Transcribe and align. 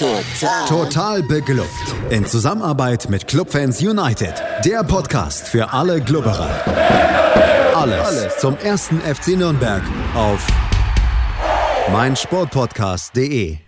Total. 0.00 0.66
Total 0.66 1.22
beglückt. 1.22 1.68
In 2.08 2.24
Zusammenarbeit 2.24 3.10
mit 3.10 3.26
Clubfans 3.26 3.82
United. 3.82 4.32
Der 4.64 4.82
Podcast 4.82 5.46
für 5.46 5.74
alle 5.74 6.00
Glubberer. 6.00 6.48
Alles, 7.74 8.06
Alles 8.06 8.38
zum 8.38 8.56
ersten 8.56 8.98
FC 9.02 9.36
Nürnberg 9.36 9.82
auf 10.14 10.46
meinsportpodcast.de. 11.92 13.58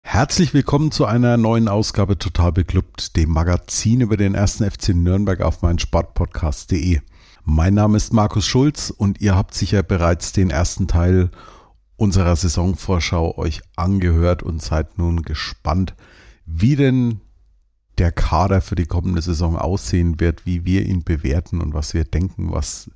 Herzlich 0.00 0.54
willkommen 0.54 0.90
zu 0.90 1.04
einer 1.04 1.36
neuen 1.36 1.68
Ausgabe 1.68 2.16
Total 2.16 2.50
beglückt, 2.50 3.14
dem 3.14 3.28
Magazin 3.28 4.00
über 4.00 4.16
den 4.16 4.34
ersten 4.34 4.64
FC 4.64 4.94
Nürnberg 4.94 5.42
auf 5.42 5.60
meinsportpodcast.de. 5.60 7.02
Mein 7.44 7.74
Name 7.74 7.98
ist 7.98 8.14
Markus 8.14 8.46
Schulz 8.46 8.88
und 8.88 9.20
ihr 9.20 9.36
habt 9.36 9.52
sicher 9.52 9.82
bereits 9.82 10.32
den 10.32 10.48
ersten 10.48 10.88
Teil 10.88 11.28
unserer 12.04 12.36
Saisonvorschau 12.36 13.38
euch 13.38 13.62
angehört 13.76 14.42
und 14.42 14.62
seid 14.62 14.98
nun 14.98 15.22
gespannt, 15.22 15.94
wie 16.44 16.76
denn 16.76 17.20
der 17.96 18.12
Kader 18.12 18.60
für 18.60 18.74
die 18.74 18.84
kommende 18.84 19.22
Saison 19.22 19.56
aussehen 19.56 20.20
wird, 20.20 20.44
wie 20.44 20.66
wir 20.66 20.84
ihn 20.84 21.02
bewerten 21.02 21.62
und 21.62 21.72
was 21.72 21.94
wir 21.94 22.04
denken, 22.04 22.52
was 22.52 22.90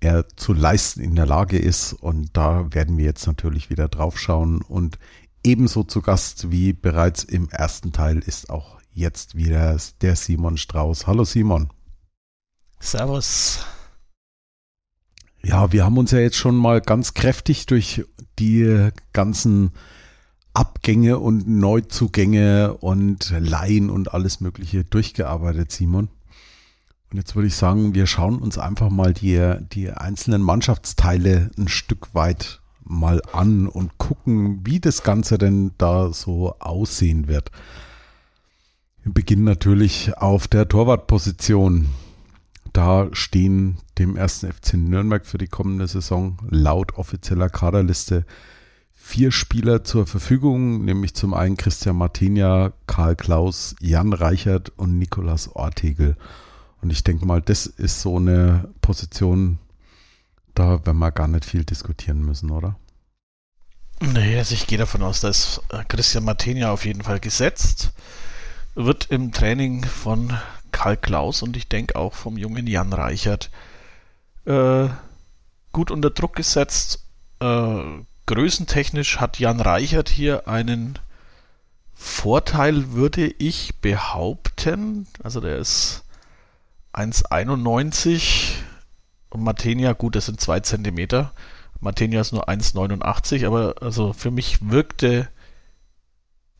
er 0.00 0.28
zu 0.36 0.52
leisten 0.52 1.00
in 1.00 1.16
der 1.16 1.26
Lage 1.26 1.58
ist. 1.58 1.92
Und 1.92 2.36
da 2.36 2.72
werden 2.72 2.96
wir 2.96 3.06
jetzt 3.06 3.26
natürlich 3.26 3.70
wieder 3.70 3.88
drauf 3.88 4.18
schauen. 4.20 4.62
Und 4.62 5.00
ebenso 5.42 5.82
zu 5.82 6.00
Gast 6.00 6.52
wie 6.52 6.72
bereits 6.72 7.24
im 7.24 7.48
ersten 7.50 7.92
Teil 7.92 8.18
ist 8.18 8.50
auch 8.50 8.78
jetzt 8.92 9.34
wieder 9.34 9.76
der 10.00 10.14
Simon 10.14 10.56
Strauß. 10.58 11.08
Hallo 11.08 11.24
Simon. 11.24 11.70
Servus. 12.78 13.66
Ja, 15.42 15.72
wir 15.72 15.84
haben 15.84 15.98
uns 15.98 16.10
ja 16.10 16.18
jetzt 16.18 16.36
schon 16.36 16.56
mal 16.56 16.80
ganz 16.80 17.14
kräftig 17.14 17.66
durch 17.66 18.04
die 18.38 18.90
ganzen 19.12 19.72
Abgänge 20.52 21.18
und 21.18 21.48
Neuzugänge 21.48 22.74
und 22.74 23.32
Laien 23.38 23.90
und 23.90 24.12
alles 24.12 24.40
Mögliche 24.40 24.84
durchgearbeitet, 24.84 25.70
Simon. 25.70 26.08
Und 27.10 27.16
jetzt 27.16 27.36
würde 27.36 27.48
ich 27.48 27.56
sagen, 27.56 27.94
wir 27.94 28.06
schauen 28.06 28.38
uns 28.38 28.58
einfach 28.58 28.90
mal 28.90 29.14
die, 29.14 29.54
die 29.72 29.90
einzelnen 29.90 30.42
Mannschaftsteile 30.42 31.50
ein 31.56 31.68
Stück 31.68 32.14
weit 32.14 32.60
mal 32.84 33.22
an 33.32 33.66
und 33.66 33.98
gucken, 33.98 34.66
wie 34.66 34.80
das 34.80 35.02
Ganze 35.02 35.38
denn 35.38 35.72
da 35.78 36.12
so 36.12 36.54
aussehen 36.58 37.28
wird. 37.28 37.50
Wir 39.04 39.12
beginnen 39.12 39.44
natürlich 39.44 40.16
auf 40.18 40.48
der 40.48 40.68
Torwartposition. 40.68 41.88
Da 42.78 43.08
stehen 43.10 43.78
dem 43.98 44.14
ersten 44.14 44.52
FC 44.52 44.74
Nürnberg 44.74 45.26
für 45.26 45.36
die 45.36 45.48
kommende 45.48 45.88
Saison 45.88 46.38
laut 46.48 46.94
offizieller 46.96 47.50
Kaderliste 47.50 48.24
vier 48.94 49.32
Spieler 49.32 49.82
zur 49.82 50.06
Verfügung, 50.06 50.84
nämlich 50.84 51.12
zum 51.16 51.34
einen 51.34 51.56
Christian 51.56 51.96
Martinia, 51.96 52.72
Karl 52.86 53.16
Klaus, 53.16 53.74
Jan 53.80 54.12
Reichert 54.12 54.70
und 54.76 54.96
Nikolas 54.96 55.48
Ortegel. 55.56 56.16
Und 56.80 56.90
ich 56.90 57.02
denke 57.02 57.26
mal, 57.26 57.42
das 57.42 57.66
ist 57.66 58.00
so 58.00 58.18
eine 58.18 58.68
Position, 58.80 59.58
da 60.54 60.86
werden 60.86 60.98
wir 60.98 61.10
gar 61.10 61.26
nicht 61.26 61.46
viel 61.46 61.64
diskutieren 61.64 62.24
müssen, 62.24 62.48
oder? 62.48 62.76
Nee, 63.98 64.38
also 64.38 64.54
ich 64.54 64.68
gehe 64.68 64.78
davon 64.78 65.02
aus, 65.02 65.20
dass 65.20 65.60
Christian 65.88 66.22
Martinia 66.22 66.70
auf 66.70 66.84
jeden 66.84 67.02
Fall 67.02 67.18
gesetzt 67.18 67.90
wird 68.76 69.10
im 69.10 69.32
Training 69.32 69.84
von 69.84 70.32
Karl 70.78 70.96
Klaus 70.96 71.42
und 71.42 71.56
ich 71.56 71.66
denke 71.66 71.96
auch 71.96 72.14
vom 72.14 72.38
jungen 72.38 72.68
Jan 72.68 72.92
Reichert 72.92 73.50
äh, 74.46 74.86
gut 75.72 75.90
unter 75.90 76.10
Druck 76.10 76.36
gesetzt. 76.36 77.04
Äh, 77.40 77.82
größentechnisch 78.26 79.18
hat 79.18 79.40
Jan 79.40 79.58
Reichert 79.58 80.08
hier 80.08 80.46
einen 80.46 81.00
Vorteil, 81.96 82.92
würde 82.92 83.26
ich 83.26 83.80
behaupten. 83.80 85.08
Also 85.20 85.40
der 85.40 85.56
ist 85.56 86.04
1,91 86.92 88.52
und 89.30 89.42
Matenia, 89.42 89.94
gut, 89.94 90.14
das 90.14 90.26
sind 90.26 90.40
2 90.40 90.60
cm. 90.60 91.26
Matenia 91.80 92.20
ist 92.20 92.32
nur 92.32 92.48
1,89, 92.48 93.44
aber 93.48 93.74
also 93.80 94.12
für 94.12 94.30
mich 94.30 94.70
wirkte 94.70 95.26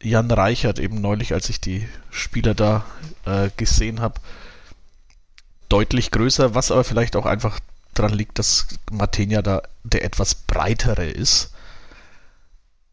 Jan 0.03 0.31
Reichert 0.31 0.79
eben 0.79 1.01
neulich, 1.01 1.33
als 1.33 1.49
ich 1.49 1.61
die 1.61 1.89
Spieler 2.11 2.55
da 2.55 2.85
äh, 3.25 3.51
gesehen 3.57 4.01
habe, 4.01 4.21
deutlich 5.69 6.11
größer, 6.11 6.55
was 6.55 6.71
aber 6.71 6.85
vielleicht 6.85 7.17
auch 7.17 7.27
einfach 7.27 7.59
daran 7.95 8.13
liegt, 8.13 8.39
dass 8.39 8.69
Matenia 8.91 9.43
da 9.43 9.63
der 9.83 10.05
etwas 10.05 10.35
breitere 10.35 11.07
ist. 11.07 11.53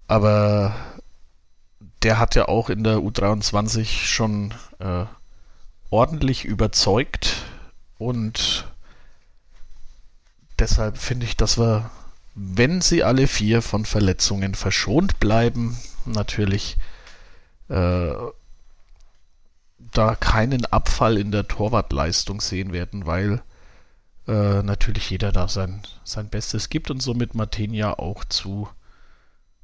Aber 0.07 0.75
der 2.03 2.19
hat 2.19 2.35
ja 2.35 2.47
auch 2.47 2.69
in 2.69 2.83
der 2.83 2.97
U23 2.97 3.85
schon 4.05 4.53
äh, 4.79 5.05
ordentlich 5.89 6.45
überzeugt 6.45 7.43
und 7.97 8.67
deshalb 10.59 10.97
finde 10.97 11.25
ich, 11.25 11.37
dass 11.37 11.57
wir, 11.57 11.89
wenn 12.35 12.81
sie 12.81 13.03
alle 13.03 13.27
vier 13.27 13.61
von 13.61 13.85
Verletzungen 13.85 14.55
verschont 14.55 15.19
bleiben, 15.19 15.77
natürlich 16.05 16.77
äh, 17.69 18.13
da 19.77 20.15
keinen 20.15 20.65
Abfall 20.65 21.17
in 21.17 21.31
der 21.31 21.47
Torwartleistung 21.47 22.41
sehen 22.41 22.73
werden, 22.73 23.05
weil 23.05 23.41
äh, 24.27 24.63
natürlich 24.63 25.09
jeder 25.09 25.31
da 25.31 25.47
sein, 25.47 25.81
sein 26.03 26.29
Bestes 26.29 26.69
gibt 26.69 26.89
und 26.91 27.01
somit 27.01 27.35
Martinia 27.35 27.93
auch 27.99 28.23
zu 28.25 28.67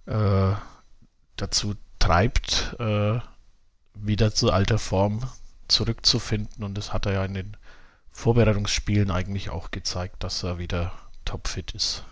äh, 0.06 0.54
dazu 1.36 1.76
treibt, 2.00 2.76
äh, 2.80 3.20
wieder 3.94 4.34
zu 4.34 4.52
alter 4.52 4.80
Form 4.80 5.22
zurückzufinden. 5.68 6.64
Und 6.64 6.78
das 6.78 6.94
hat 6.94 7.06
er 7.06 7.14
ja 7.14 7.26
in 7.26 7.34
den 7.34 7.58
Vorbereitungsspielen 8.12 9.12
eigentlich 9.12 9.50
auch 9.50 9.72
gezeigt, 9.72 10.24
dass 10.24 10.44
er 10.44 10.58
wieder 10.58 10.92
topfit 11.26 11.72
ist. 11.72 12.04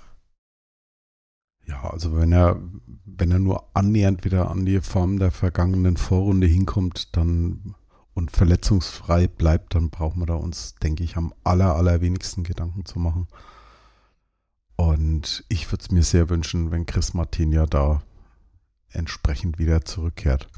Ja, 1.69 1.88
also 1.88 2.18
wenn 2.18 2.31
er, 2.31 2.59
wenn 3.06 3.30
er 3.30 3.38
nur 3.38 3.69
annähernd 3.75 4.25
wieder 4.25 4.50
an 4.50 4.66
die 4.66 4.81
Form 4.81 5.19
der 5.19 5.30
vergangenen 5.30 5.97
Vorrunde 5.97 6.47
hinkommt, 6.47 7.16
dann 7.16 7.75
und 8.16 8.31
verletzungsfrei 8.31 9.28
bleibt, 9.28 9.75
dann 9.75 9.91
brauchen 9.91 10.19
wir 10.19 10.25
da 10.25 10.34
uns, 10.34 10.75
denke 10.75 11.03
ich, 11.03 11.16
am 11.16 11.31
aller, 11.44 11.75
allerwenigsten 11.75 12.44
Gedanken 12.44 12.85
zu 12.85 12.97
machen. 12.97 13.28
Und 14.75 15.46
ich 15.47 15.72
würde 15.72 15.84
es 15.84 15.91
mir 15.91 16.02
sehr 16.02 16.28
wünschen, 16.29 16.72
wenn 16.72 16.88
Chris 16.88 17.13
Martin 17.13 17.52
ja 17.53 17.68
da 17.68 18.02
entsprechend 18.90 19.59
wieder 19.59 19.85
zurückkehrt. 19.85 20.50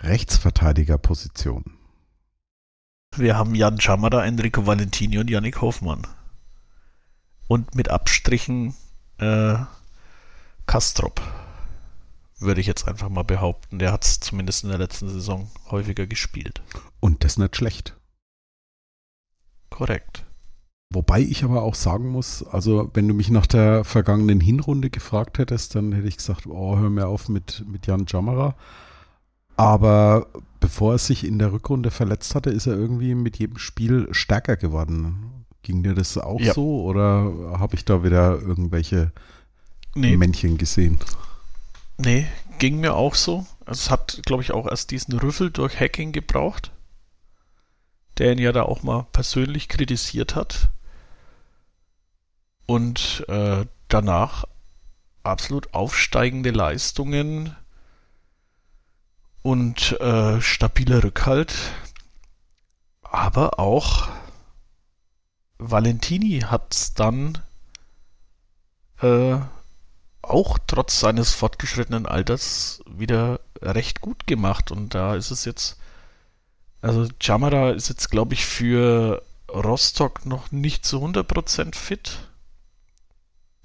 Rechtsverteidigerposition. 0.00 1.64
Wir 3.16 3.36
haben 3.36 3.54
Jan 3.54 3.80
Schamada, 3.80 4.24
Enrico 4.24 4.66
Valentini 4.66 5.18
und 5.18 5.30
Yannick 5.30 5.62
Hoffmann. 5.62 6.06
Und 7.48 7.74
mit 7.74 7.88
Abstrichen 7.88 8.74
äh, 9.20 9.56
Kastrop. 10.66 11.20
Würde 12.38 12.60
ich 12.60 12.66
jetzt 12.66 12.88
einfach 12.88 13.10
mal 13.10 13.22
behaupten. 13.22 13.78
Der 13.78 13.92
hat 13.92 14.04
es 14.04 14.20
zumindest 14.20 14.64
in 14.64 14.70
der 14.70 14.78
letzten 14.78 15.08
Saison 15.08 15.50
häufiger 15.70 16.06
gespielt. 16.06 16.62
Und 16.98 17.22
das 17.22 17.36
nicht 17.36 17.56
schlecht. 17.56 17.96
Korrekt. 19.68 20.24
Wobei 20.92 21.20
ich 21.20 21.44
aber 21.44 21.62
auch 21.62 21.76
sagen 21.76 22.08
muss, 22.08 22.42
also 22.42 22.90
wenn 22.94 23.06
du 23.06 23.14
mich 23.14 23.30
nach 23.30 23.46
der 23.46 23.84
vergangenen 23.84 24.40
Hinrunde 24.40 24.90
gefragt 24.90 25.38
hättest, 25.38 25.76
dann 25.76 25.92
hätte 25.92 26.08
ich 26.08 26.16
gesagt, 26.16 26.46
oh, 26.46 26.78
hör 26.78 26.90
mir 26.90 27.06
auf 27.06 27.28
mit, 27.28 27.64
mit 27.68 27.86
Jan 27.86 28.06
Jammerer. 28.08 28.56
Aber 29.56 30.26
bevor 30.58 30.92
er 30.92 30.98
sich 30.98 31.24
in 31.24 31.38
der 31.38 31.52
Rückrunde 31.52 31.90
verletzt 31.90 32.34
hatte, 32.34 32.50
ist 32.50 32.66
er 32.66 32.74
irgendwie 32.74 33.14
mit 33.14 33.38
jedem 33.38 33.58
Spiel 33.58 34.08
stärker 34.12 34.56
geworden. 34.56 35.39
Ging 35.62 35.82
dir 35.82 35.94
das 35.94 36.16
auch 36.16 36.40
ja. 36.40 36.54
so 36.54 36.82
oder 36.82 37.58
habe 37.58 37.76
ich 37.76 37.84
da 37.84 38.02
wieder 38.02 38.40
irgendwelche 38.40 39.12
nee. 39.94 40.16
Männchen 40.16 40.56
gesehen? 40.56 41.00
Nee, 41.98 42.26
ging 42.58 42.80
mir 42.80 42.94
auch 42.94 43.14
so. 43.14 43.46
Es 43.66 43.90
hat, 43.90 44.20
glaube 44.24 44.42
ich, 44.42 44.52
auch 44.52 44.66
erst 44.66 44.90
diesen 44.90 45.18
Rüffel 45.18 45.50
durch 45.50 45.78
Hacking 45.78 46.12
gebraucht, 46.12 46.72
der 48.18 48.32
ihn 48.32 48.38
ja 48.38 48.52
da 48.52 48.62
auch 48.62 48.82
mal 48.82 49.06
persönlich 49.12 49.68
kritisiert 49.68 50.34
hat. 50.34 50.70
Und 52.66 53.24
äh, 53.28 53.66
danach 53.88 54.44
absolut 55.22 55.74
aufsteigende 55.74 56.50
Leistungen 56.50 57.54
und 59.42 60.00
äh, 60.00 60.40
stabiler 60.40 61.04
Rückhalt, 61.04 61.54
aber 63.02 63.58
auch 63.58 64.08
Valentini 65.60 66.40
hat 66.40 66.72
es 66.72 66.94
dann 66.94 67.38
äh, 69.02 69.38
auch 70.22 70.58
trotz 70.66 71.00
seines 71.00 71.34
fortgeschrittenen 71.34 72.06
Alters 72.06 72.82
wieder 72.86 73.40
recht 73.60 74.00
gut 74.00 74.26
gemacht. 74.26 74.70
Und 74.70 74.94
da 74.94 75.14
ist 75.14 75.30
es 75.30 75.44
jetzt, 75.44 75.78
also 76.80 77.06
Jamara 77.20 77.72
ist 77.72 77.90
jetzt, 77.90 78.10
glaube 78.10 78.32
ich, 78.32 78.46
für 78.46 79.22
Rostock 79.50 80.24
noch 80.24 80.50
nicht 80.50 80.86
zu 80.86 81.04
100% 81.04 81.74
fit. 81.74 82.18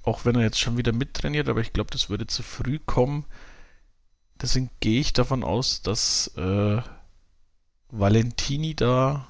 Auch 0.03 0.25
wenn 0.25 0.36
er 0.36 0.42
jetzt 0.42 0.59
schon 0.59 0.77
wieder 0.77 0.92
mittrainiert, 0.92 1.47
aber 1.47 1.62
ich 1.62 1.71
glaube, 1.71 1.92
das 1.92 2.09
würde 2.09 2.27
zu 2.27 2.44
früh 2.44 2.77
kommen. 2.80 3.24
Deswegen 4.42 4.69
gehe 4.81 5.00
ich 5.00 5.13
davon 5.13 5.45
aus, 5.45 5.81
dass 5.81 6.27
äh, 6.36 6.81
Valentini 7.89 8.75
da 8.75 9.25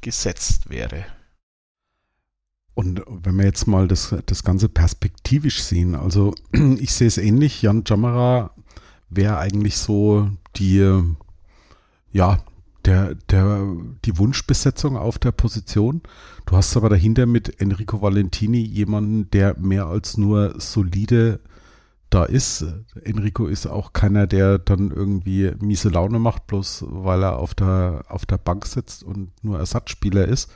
gesetzt 0.00 0.68
wäre. 0.68 1.06
Und 2.74 3.02
wenn 3.06 3.36
wir 3.36 3.44
jetzt 3.44 3.66
mal 3.66 3.86
das, 3.86 4.14
das 4.26 4.44
Ganze 4.44 4.68
perspektivisch 4.68 5.62
sehen, 5.62 5.94
also 5.94 6.34
ich 6.78 6.92
sehe 6.94 7.08
es 7.08 7.18
ähnlich, 7.18 7.62
Jan 7.62 7.84
Jamara 7.86 8.50
wäre 9.10 9.38
eigentlich 9.38 9.76
so 9.76 10.30
die, 10.56 11.02
ja, 12.12 12.38
der, 12.84 13.14
der, 13.30 13.66
die 14.04 14.18
Wunschbesetzung 14.18 14.96
auf 14.96 15.18
der 15.18 15.32
Position. 15.32 16.02
Du 16.46 16.56
hast 16.56 16.76
aber 16.76 16.88
dahinter 16.88 17.26
mit 17.26 17.60
Enrico 17.60 18.02
Valentini 18.02 18.60
jemanden, 18.60 19.30
der 19.30 19.56
mehr 19.58 19.86
als 19.86 20.16
nur 20.16 20.60
solide 20.60 21.40
da 22.10 22.24
ist. 22.24 22.64
Enrico 23.04 23.46
ist 23.46 23.66
auch 23.66 23.92
keiner, 23.92 24.26
der 24.26 24.58
dann 24.58 24.90
irgendwie 24.90 25.52
miese 25.60 25.88
Laune 25.88 26.18
macht, 26.18 26.46
bloß 26.46 26.84
weil 26.88 27.22
er 27.22 27.38
auf 27.38 27.54
der, 27.54 28.04
auf 28.08 28.26
der 28.26 28.38
Bank 28.38 28.66
sitzt 28.66 29.02
und 29.02 29.30
nur 29.42 29.58
Ersatzspieler 29.58 30.26
ist. 30.26 30.50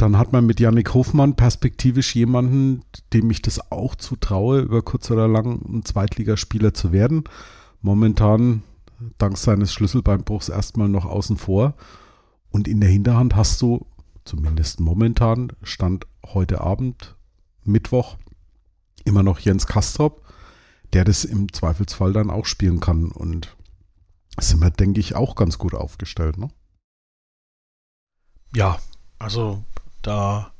Dann 0.00 0.16
hat 0.16 0.32
man 0.32 0.46
mit 0.46 0.60
Yannick 0.60 0.94
Hofmann 0.94 1.36
perspektivisch 1.36 2.14
jemanden, 2.14 2.82
dem 3.12 3.30
ich 3.30 3.42
das 3.42 3.70
auch 3.70 3.94
zutraue, 3.94 4.60
über 4.60 4.80
kurz 4.80 5.10
oder 5.10 5.28
lang 5.28 5.60
ein 5.68 5.84
Zweitligaspieler 5.84 6.72
zu 6.72 6.90
werden. 6.90 7.24
Momentan, 7.82 8.62
dank 9.18 9.36
seines 9.36 9.74
Schlüsselbeinbruchs, 9.74 10.48
erstmal 10.48 10.88
noch 10.88 11.04
außen 11.04 11.36
vor. 11.36 11.74
Und 12.50 12.66
in 12.66 12.80
der 12.80 12.88
Hinterhand 12.88 13.36
hast 13.36 13.60
du, 13.60 13.84
zumindest 14.24 14.80
momentan, 14.80 15.52
Stand 15.62 16.06
heute 16.24 16.62
Abend, 16.62 17.14
Mittwoch, 17.64 18.16
immer 19.04 19.22
noch 19.22 19.38
Jens 19.38 19.66
Kastrop, 19.66 20.24
der 20.94 21.04
das 21.04 21.26
im 21.26 21.52
Zweifelsfall 21.52 22.14
dann 22.14 22.30
auch 22.30 22.46
spielen 22.46 22.80
kann. 22.80 23.12
Und 23.12 23.54
sind 24.38 24.60
wir, 24.60 24.70
denke 24.70 24.98
ich, 24.98 25.14
auch 25.14 25.34
ganz 25.34 25.58
gut 25.58 25.74
aufgestellt, 25.74 26.38
ne? 26.38 26.48
Ja, 28.56 28.78
also 29.18 29.62
da 30.02 30.52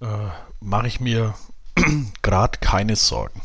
äh, 0.00 0.06
mache 0.60 0.86
ich 0.86 1.00
mir 1.00 1.34
gerade 2.22 2.58
keine 2.60 2.96
Sorgen. 2.96 3.40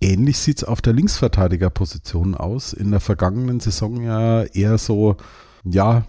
Ähnlich 0.00 0.38
sieht 0.38 0.58
es 0.58 0.64
auf 0.64 0.82
der 0.82 0.92
Linksverteidigerposition 0.92 2.34
aus. 2.34 2.72
In 2.72 2.90
der 2.90 3.00
vergangenen 3.00 3.60
Saison 3.60 4.02
ja 4.02 4.42
eher 4.42 4.76
so, 4.76 5.16
ja, 5.64 6.04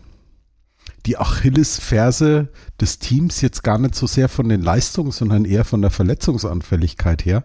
die 1.06 1.18
Achillesferse 1.18 2.50
des 2.82 3.00
Teams 3.00 3.42
jetzt 3.42 3.64
gar 3.64 3.78
nicht 3.78 3.96
so 3.96 4.08
sehr 4.08 4.28
von 4.28 4.50
den 4.50 4.62
Leistungen, 4.62 5.12
sondern 5.12 5.46
eher 5.46 5.66
von 5.66 5.82
der 5.82 5.92
Verletzungsanfälligkeit 5.92 7.26
her. 7.26 7.44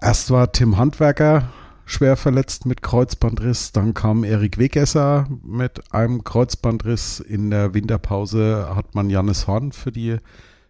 Erst 0.00 0.30
war 0.30 0.52
Tim 0.52 0.76
Handwerker 0.76 1.50
schwer 1.86 2.16
verletzt 2.16 2.66
mit 2.66 2.82
Kreuzbandriss, 2.82 3.72
dann 3.72 3.94
kam 3.94 4.24
Erik 4.24 4.58
Wegesser 4.58 5.28
mit 5.42 5.92
einem 5.92 6.24
Kreuzbandriss. 6.24 7.20
In 7.20 7.50
der 7.50 7.74
Winterpause 7.74 8.74
hat 8.74 8.94
man 8.94 9.10
Jannis 9.10 9.46
Horn 9.46 9.72
für 9.72 9.92
die 9.92 10.18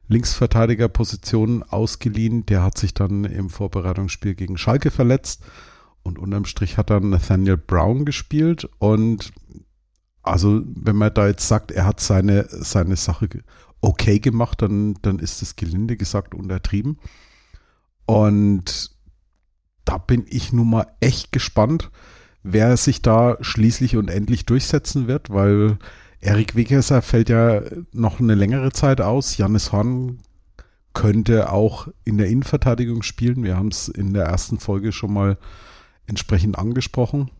Linksverteidigerposition 0.08 1.62
ausgeliehen. 1.62 2.46
Der 2.46 2.62
hat 2.62 2.78
sich 2.78 2.94
dann 2.94 3.24
im 3.24 3.50
Vorbereitungsspiel 3.50 4.34
gegen 4.34 4.58
Schalke 4.58 4.90
verletzt 4.90 5.42
und 6.02 6.18
unterm 6.18 6.44
Strich 6.44 6.76
hat 6.76 6.90
dann 6.90 7.10
Nathaniel 7.10 7.56
Brown 7.56 8.04
gespielt 8.04 8.68
und 8.78 9.32
also 10.22 10.62
wenn 10.64 10.96
man 10.96 11.12
da 11.12 11.26
jetzt 11.26 11.46
sagt, 11.46 11.70
er 11.70 11.86
hat 11.86 12.00
seine, 12.00 12.46
seine 12.48 12.96
Sache 12.96 13.28
okay 13.82 14.18
gemacht, 14.18 14.62
dann, 14.62 14.94
dann 15.02 15.18
ist 15.18 15.42
es 15.42 15.56
gelinde 15.56 15.96
gesagt 15.96 16.34
untertrieben. 16.34 16.98
Und 18.06 18.93
da 19.84 19.98
bin 19.98 20.24
ich 20.28 20.52
nun 20.52 20.70
mal 20.70 20.86
echt 21.00 21.32
gespannt, 21.32 21.90
wer 22.42 22.76
sich 22.76 23.02
da 23.02 23.36
schließlich 23.40 23.96
und 23.96 24.08
endlich 24.08 24.46
durchsetzen 24.46 25.08
wird, 25.08 25.30
weil 25.30 25.78
Erik 26.20 26.54
Wegesser 26.54 27.02
fällt 27.02 27.28
ja 27.28 27.62
noch 27.92 28.20
eine 28.20 28.34
längere 28.34 28.72
Zeit 28.72 29.00
aus. 29.00 29.36
Janis 29.36 29.72
Horn 29.72 30.18
könnte 30.94 31.52
auch 31.52 31.88
in 32.04 32.18
der 32.18 32.28
Innenverteidigung 32.28 33.02
spielen. 33.02 33.42
Wir 33.42 33.56
haben 33.56 33.68
es 33.68 33.88
in 33.88 34.14
der 34.14 34.24
ersten 34.24 34.58
Folge 34.58 34.92
schon 34.92 35.12
mal 35.12 35.38
entsprechend 36.06 36.58
angesprochen. 36.58 37.30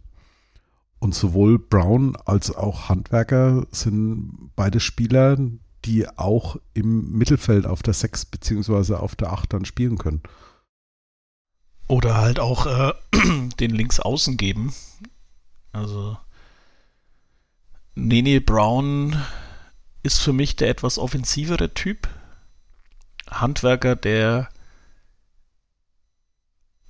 Und 0.99 1.14
sowohl 1.14 1.58
Brown 1.58 2.17
als 2.25 2.55
auch 2.55 2.88
Handwerker 2.88 3.67
sind 3.70 4.50
beide 4.56 4.81
Spieler, 4.81 5.38
die 5.85 6.08
auch 6.17 6.56
im 6.73 7.12
Mittelfeld 7.12 7.67
auf 7.67 7.82
der 7.82 7.94
6 7.94 8.26
beziehungsweise 8.26 9.00
auf 9.00 9.14
der 9.14 9.32
8 9.32 9.52
dann 9.52 9.64
spielen 9.64 9.99
können. 9.99 10.23
Oder 11.87 12.17
halt 12.17 12.41
auch 12.41 12.67
äh, 12.67 12.93
den 13.61 13.71
Linksaußen 13.71 14.37
geben. 14.37 14.75
Also 15.73 16.17
Nene 17.95 18.41
Brown 18.41 19.21
ist 20.03 20.19
für 20.21 20.33
mich 20.33 20.57
der 20.57 20.69
etwas 20.69 20.99
offensivere 20.99 21.75
Typ. 21.75 22.09
Handwerker, 23.31 23.97
der 23.97 24.49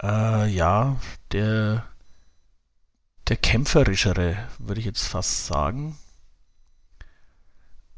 äh, 0.02 0.48
ja, 0.48 0.96
der 1.32 1.84
der 3.28 3.36
kämpferischere, 3.36 4.36
würde 4.58 4.80
ich 4.80 4.86
jetzt 4.86 5.06
fast 5.06 5.46
sagen. 5.46 5.96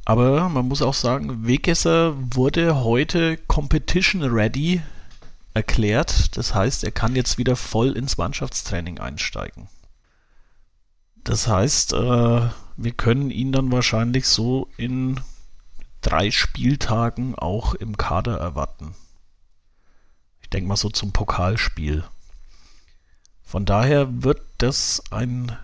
Aber 0.04 0.48
man 0.48 0.68
muss 0.68 0.82
auch 0.82 0.94
sagen, 0.94 1.46
Wegesser 1.48 2.14
wurde 2.16 2.84
heute 2.84 3.36
Competition 3.36 4.22
Ready 4.22 4.80
erklärt. 5.56 6.36
Das 6.36 6.54
heißt, 6.54 6.84
er 6.84 6.92
kann 6.92 7.16
jetzt 7.16 7.38
wieder 7.38 7.56
voll 7.56 7.96
ins 7.96 8.18
Mannschaftstraining 8.18 8.98
einsteigen. 8.98 9.68
Das 11.24 11.48
heißt, 11.48 11.94
äh, 11.94 12.50
wir 12.76 12.92
können 12.92 13.30
ihn 13.30 13.52
dann 13.52 13.72
wahrscheinlich 13.72 14.28
so 14.28 14.68
in 14.76 15.18
drei 16.02 16.30
Spieltagen 16.30 17.34
auch 17.34 17.74
im 17.74 17.96
Kader 17.96 18.36
erwarten. 18.36 18.94
Ich 20.42 20.50
denke 20.50 20.68
mal 20.68 20.76
so 20.76 20.90
zum 20.90 21.12
Pokalspiel. 21.12 22.04
Von 23.42 23.64
daher 23.64 24.22
wird 24.22 24.42
das 24.58 25.02
ein 25.10 25.56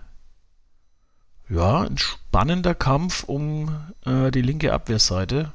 ja, 1.49 1.81
ein 1.81 1.99
spannender 1.99 2.73
Kampf 2.73 3.25
um 3.25 3.93
äh, 4.05 4.31
die 4.31 4.41
linke 4.41 4.73
Abwehrseite, 4.73 5.51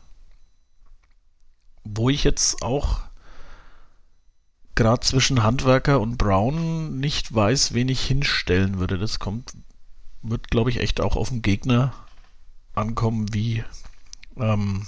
wo 1.83 2.09
ich 2.09 2.23
jetzt 2.23 2.63
auch 2.63 3.08
gerade 4.79 5.01
zwischen 5.01 5.43
Handwerker 5.43 6.01
und 6.01 6.19
Brown 6.19 7.01
nicht 7.01 7.35
weiß, 7.35 7.75
wen 7.75 7.89
ich 7.89 8.01
hinstellen 8.01 8.79
würde. 8.79 8.97
Das 8.97 9.19
kommt, 9.19 9.53
wird, 10.23 10.51
glaube 10.51 10.71
ich, 10.71 10.79
echt 10.79 11.01
auch 11.01 11.17
auf 11.17 11.31
den 11.31 11.43
Gegner 11.43 11.93
ankommen, 12.77 13.35
wie, 13.35 13.65
ähm, 14.37 14.87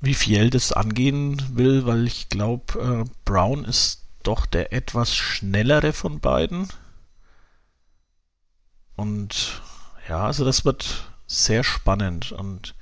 wie 0.00 0.14
Fiel 0.14 0.50
das 0.50 0.72
angehen 0.72 1.40
will, 1.56 1.86
weil 1.86 2.08
ich 2.08 2.28
glaube, 2.28 3.04
äh, 3.06 3.10
Brown 3.24 3.64
ist 3.64 4.02
doch 4.24 4.46
der 4.46 4.72
etwas 4.72 5.14
schnellere 5.14 5.92
von 5.92 6.18
beiden. 6.18 6.66
Und 8.96 9.62
ja, 10.08 10.26
also 10.26 10.44
das 10.44 10.64
wird 10.64 11.12
sehr 11.28 11.62
spannend 11.62 12.32
und 12.32 12.74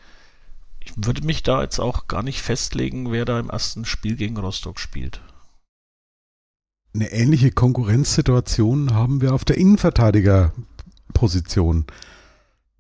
ich 0.85 0.93
würde 0.97 1.25
mich 1.25 1.43
da 1.43 1.63
jetzt 1.63 1.79
auch 1.79 2.09
gar 2.09 2.23
nicht 2.23 2.43
festlegen, 2.43 3.11
wer 3.11 3.25
da 3.25 3.41
im 3.41 3.51
ersten 3.51 3.85
Spiel 3.85 4.17
gegen 4.17 4.37
Rostock 4.37 4.79
spielt. 4.79 5.21
Eine 6.95 7.11
ähnliche 7.11 7.51
Konkurrenzsituation 7.51 8.95
haben 8.95 9.21
wir 9.21 9.35
auf 9.35 9.45
der 9.45 9.59
Innenverteidigerposition. 9.59 11.87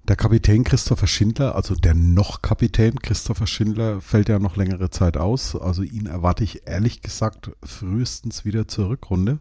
Der 0.06 0.16
Kapitän 0.16 0.64
Christopher 0.64 1.06
Schindler, 1.06 1.56
also 1.56 1.74
der 1.74 1.94
noch 1.94 2.42
Kapitän 2.42 3.00
Christopher 3.00 3.46
Schindler, 3.46 4.02
fällt 4.02 4.28
ja 4.28 4.38
noch 4.38 4.56
längere 4.56 4.90
Zeit 4.90 5.16
aus. 5.16 5.56
Also 5.56 5.82
ihn 5.82 6.06
erwarte 6.06 6.44
ich 6.44 6.66
ehrlich 6.66 7.00
gesagt 7.00 7.50
frühestens 7.64 8.44
wieder 8.44 8.68
zur 8.68 8.90
Rückrunde. 8.90 9.38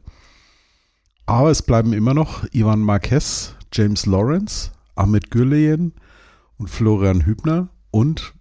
Aber 1.26 1.52
es 1.52 1.62
bleiben 1.62 1.94
immer 1.94 2.14
noch 2.14 2.46
Ivan 2.54 2.80
Marquez, 2.80 3.56
James 3.74 4.06
Lawrence, 4.06 4.72
Ahmed 4.96 5.32
Gürleyen 5.32 5.94
und 6.58 6.70
Florian 6.70 7.26
Hübner 7.26 7.68
und 7.92 8.34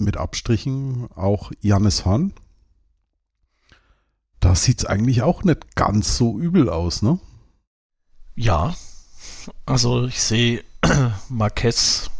mit 0.00 0.16
Abstrichen 0.16 1.08
auch 1.14 1.52
Jannis 1.60 2.04
Hahn. 2.04 2.32
Da 4.40 4.54
sieht 4.54 4.80
es 4.80 4.86
eigentlich 4.86 5.22
auch 5.22 5.44
nicht 5.44 5.76
ganz 5.76 6.16
so 6.16 6.38
übel 6.38 6.70
aus, 6.70 7.02
ne? 7.02 7.18
Ja, 8.34 8.74
also 9.66 10.06
ich 10.06 10.22
sehe 10.22 10.64
Marquez 11.28 12.10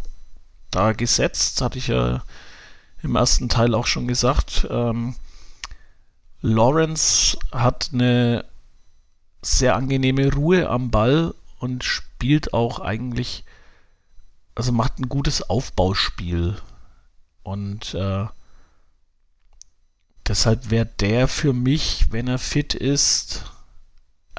da 0.70 0.92
gesetzt, 0.92 1.62
hatte 1.62 1.78
ich 1.78 1.88
ja 1.88 2.22
im 3.02 3.16
ersten 3.16 3.49
Teil 3.49 3.75
auch 3.75 3.87
schon 3.87 4.06
gesagt. 4.06 4.66
Ähm, 4.70 5.14
Lawrence 6.42 7.38
hat 7.52 7.90
eine 7.92 8.44
sehr 9.42 9.76
angenehme 9.76 10.32
Ruhe 10.32 10.68
am 10.68 10.90
Ball 10.90 11.34
und 11.58 11.84
spielt 11.84 12.52
auch 12.52 12.80
eigentlich, 12.80 13.44
also 14.54 14.72
macht 14.72 14.99
ein 14.99 15.08
gutes 15.08 15.49
Aufbauspiel. 15.49 16.56
Und 17.50 17.95
äh, 17.95 18.26
deshalb 20.28 20.71
wäre 20.71 20.87
der 20.87 21.26
für 21.26 21.52
mich, 21.52 22.07
wenn 22.12 22.28
er 22.28 22.38
fit 22.38 22.75
ist, 22.75 23.45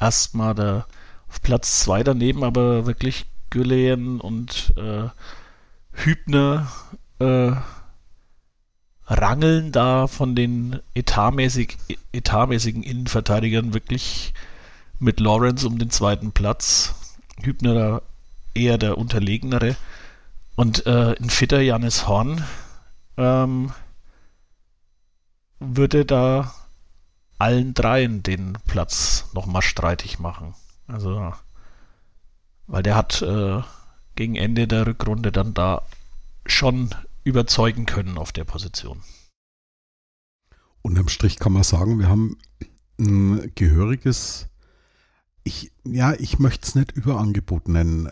erstmal 0.00 0.54
der 0.54 0.86
auf 1.28 1.42
Platz 1.42 1.80
2 1.80 2.04
daneben, 2.04 2.42
aber 2.42 2.86
wirklich 2.86 3.26
Gülen 3.50 4.18
und 4.18 4.72
äh, 4.78 5.10
Hübner 5.92 6.72
äh, 7.18 7.52
rangeln 9.08 9.72
da 9.72 10.06
von 10.06 10.34
den 10.34 10.80
etatmäßig, 10.94 11.76
etatmäßigen 12.12 12.82
Innenverteidigern 12.82 13.74
wirklich 13.74 14.32
mit 14.98 15.20
Lawrence 15.20 15.66
um 15.66 15.78
den 15.78 15.90
zweiten 15.90 16.32
Platz. 16.32 16.94
Hübner 17.42 17.74
da 17.74 18.02
eher 18.54 18.78
der 18.78 18.96
unterlegenere. 18.96 19.76
Und 20.56 20.86
äh, 20.86 21.14
ein 21.20 21.28
fitter 21.28 21.60
Janis 21.60 22.08
Horn 22.08 22.42
ähm, 23.16 23.72
würde 25.58 26.04
da 26.04 26.52
allen 27.38 27.74
dreien 27.74 28.22
den 28.22 28.58
Platz 28.66 29.26
nochmal 29.32 29.62
streitig 29.62 30.18
machen. 30.18 30.54
Also, 30.86 31.32
weil 32.66 32.82
der 32.82 32.96
hat 32.96 33.22
äh, 33.22 33.62
gegen 34.14 34.36
Ende 34.36 34.68
der 34.68 34.86
Rückrunde 34.86 35.32
dann 35.32 35.54
da 35.54 35.82
schon 36.46 36.90
überzeugen 37.24 37.86
können 37.86 38.18
auf 38.18 38.32
der 38.32 38.44
Position. 38.44 39.02
Unterm 40.82 41.08
Strich 41.08 41.38
kann 41.38 41.52
man 41.52 41.62
sagen, 41.62 41.98
wir 41.98 42.08
haben 42.08 42.38
ein 42.98 43.52
gehöriges, 43.54 44.48
ich, 45.44 45.72
ja, 45.84 46.12
ich 46.14 46.38
möchte 46.38 46.66
es 46.66 46.74
nicht 46.74 46.92
Überangebot 46.92 47.68
nennen. 47.68 48.10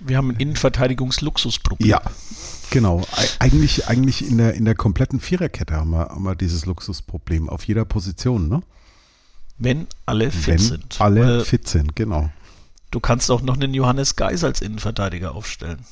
Wir 0.00 0.16
haben 0.16 0.30
ein 0.30 0.36
Innenverteidigungsluxusproblem. 0.36 1.88
Ja, 1.88 2.02
genau. 2.70 3.02
Eigentlich, 3.38 3.88
eigentlich 3.88 4.26
in 4.28 4.38
der, 4.38 4.54
in 4.54 4.64
der 4.64 4.74
kompletten 4.74 5.20
Viererkette 5.20 5.74
haben 5.74 5.90
wir, 5.90 6.08
haben 6.08 6.22
wir 6.22 6.34
dieses 6.34 6.66
Luxusproblem 6.66 7.48
auf 7.48 7.64
jeder 7.64 7.84
Position, 7.84 8.48
ne? 8.48 8.62
Wenn 9.58 9.86
alle 10.06 10.30
fit 10.30 10.46
Wenn 10.46 10.58
sind. 10.58 11.00
alle 11.00 11.20
Weil 11.20 11.44
fit 11.44 11.68
sind, 11.68 11.94
genau. 11.94 12.30
Du 12.90 12.98
kannst 12.98 13.30
auch 13.30 13.42
noch 13.42 13.54
einen 13.54 13.74
Johannes 13.74 14.16
Geis 14.16 14.42
als 14.42 14.62
Innenverteidiger 14.62 15.34
aufstellen. 15.34 15.84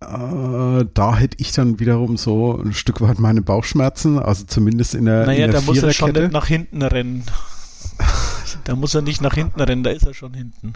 Äh, 0.00 0.84
da 0.94 1.16
hätte 1.16 1.36
ich 1.40 1.52
dann 1.52 1.78
wiederum 1.78 2.16
so 2.16 2.58
ein 2.58 2.72
Stück 2.72 3.00
weit 3.00 3.18
meine 3.18 3.42
Bauchschmerzen, 3.42 4.18
also 4.18 4.44
zumindest 4.44 4.94
in 4.94 5.04
der, 5.04 5.26
Naja, 5.26 5.46
in 5.46 5.52
der 5.52 5.60
da 5.60 5.66
muss 5.66 5.82
er 5.82 5.92
schon 5.92 6.12
nicht 6.12 6.32
nach 6.32 6.46
hinten 6.46 6.82
rennen. 6.82 7.24
da 8.64 8.76
muss 8.76 8.94
er 8.94 9.02
nicht 9.02 9.20
nach 9.20 9.34
hinten 9.34 9.60
rennen, 9.60 9.82
da 9.82 9.90
ist 9.90 10.06
er 10.06 10.14
schon 10.14 10.34
hinten. 10.34 10.72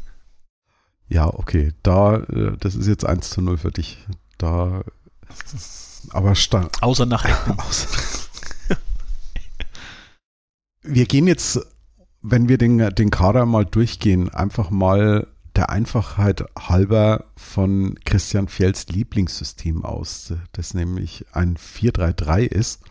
Ja, 1.09 1.33
okay, 1.33 1.73
da, 1.83 2.17
äh, 2.17 2.57
das 2.59 2.75
ist 2.75 2.87
jetzt 2.87 3.05
1 3.05 3.31
zu 3.31 3.43
0 3.43 3.59
für 3.59 3.71
dich. 3.71 3.99
Da, 4.39 4.83
aber 6.11 6.35
sta 6.35 6.69
Außer 6.81 7.07
nach. 7.07 7.25
Wir 10.83 11.07
gehen 11.07 11.27
jetzt, 11.27 11.61
wenn 12.21 12.49
wir 12.49 12.59
den, 12.59 12.95
den 12.95 13.11
Kader 13.11 13.47
mal 13.47 13.65
durchgehen, 13.65 14.29
einfach 14.29 14.69
mal 14.71 15.27
der 15.57 15.71
Einfachheit 15.71 16.45
halber 16.59 17.25
von 17.37 17.95
Christian 18.05 18.49
Fjells 18.49 18.89
Lieblingssystem 18.89 19.85
aus, 19.85 20.35
das 20.53 20.75
nämlich 20.75 21.25
ein 21.33 21.57
4-3-3 21.57 22.41
ist. 22.41 22.83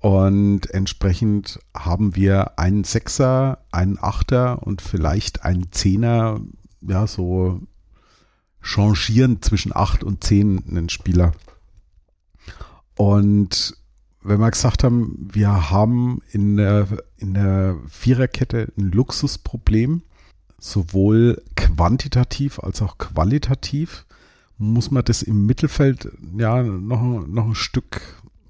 Und 0.00 0.70
entsprechend 0.70 1.58
haben 1.76 2.16
wir 2.16 2.58
einen 2.58 2.84
Sechser, 2.84 3.64
einen 3.72 3.98
Achter 4.00 4.62
und 4.62 4.80
vielleicht 4.80 5.44
einen 5.44 5.70
Zehner, 5.72 6.40
ja, 6.80 7.06
so 7.06 7.60
changieren 8.60 9.40
zwischen 9.42 9.74
8 9.74 10.04
und 10.04 10.24
10 10.24 10.64
einen 10.68 10.88
Spieler. 10.88 11.32
Und 12.96 13.76
wenn 14.22 14.40
wir 14.40 14.50
gesagt 14.50 14.84
haben, 14.84 15.28
wir 15.32 15.70
haben 15.70 16.20
in 16.32 16.56
der, 16.56 16.88
in 17.16 17.34
der 17.34 17.76
Viererkette 17.88 18.72
ein 18.76 18.90
Luxusproblem, 18.90 20.02
sowohl 20.58 21.42
quantitativ 21.56 22.58
als 22.58 22.82
auch 22.82 22.98
qualitativ, 22.98 24.04
muss 24.58 24.90
man 24.90 25.04
das 25.04 25.22
im 25.22 25.46
Mittelfeld 25.46 26.08
ja 26.36 26.62
noch, 26.62 27.26
noch 27.26 27.46
ein 27.46 27.54
Stück 27.54 28.00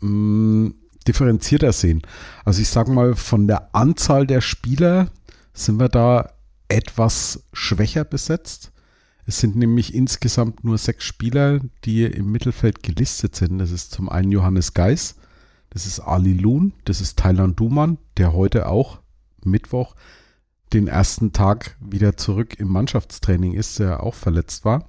mh, 0.01 0.73
differenzierter 1.07 1.73
sehen. 1.73 2.03
Also 2.45 2.63
ich 2.63 2.69
sage 2.69 2.91
mal, 2.91 3.15
von 3.15 3.47
der 3.47 3.75
Anzahl 3.75 4.27
der 4.27 4.41
Spieler 4.41 5.11
sind 5.53 5.79
wir 5.79 5.91
da 5.91 6.31
etwas 6.69 7.45
schwächer 7.53 8.05
besetzt. 8.05 8.73
Es 9.27 9.41
sind 9.41 9.57
nämlich 9.57 9.95
insgesamt 9.95 10.65
nur 10.65 10.79
sechs 10.79 11.05
Spieler, 11.05 11.61
die 11.85 12.05
im 12.05 12.31
Mittelfeld 12.33 12.83
gelistet 12.83 13.37
sind. 13.37 13.59
Das 13.59 13.71
ist 13.71 13.91
zum 13.91 14.09
einen 14.09 14.33
Johannes 14.33 14.73
Geis, 14.75 15.17
das 15.71 15.87
ist 15.87 16.01
Ali 16.01 16.33
Loon, 16.33 16.73
das 16.85 17.01
ist 17.01 17.19
Thailand 17.19 17.61
Duman, 17.61 17.99
der 18.17 18.33
heute 18.33 18.69
auch 18.69 19.01
Mittwoch 19.45 19.95
den 20.73 20.89
ersten 20.89 21.33
Tag 21.33 21.77
wieder 21.81 22.17
zurück 22.17 22.59
im 22.59 22.69
Mannschaftstraining 22.69 23.55
ist, 23.55 23.79
der 23.79 24.03
auch 24.03 24.15
verletzt 24.15 24.65
war. 24.65 24.89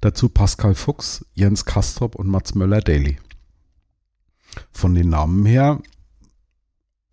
Dazu 0.00 0.28
Pascal 0.28 0.74
Fuchs, 0.74 1.24
Jens 1.34 1.64
Kastrop 1.64 2.14
und 2.14 2.28
Mats 2.28 2.54
Möller-Daly. 2.54 3.18
Von 4.72 4.94
den 4.94 5.10
Namen 5.10 5.44
her, 5.46 5.80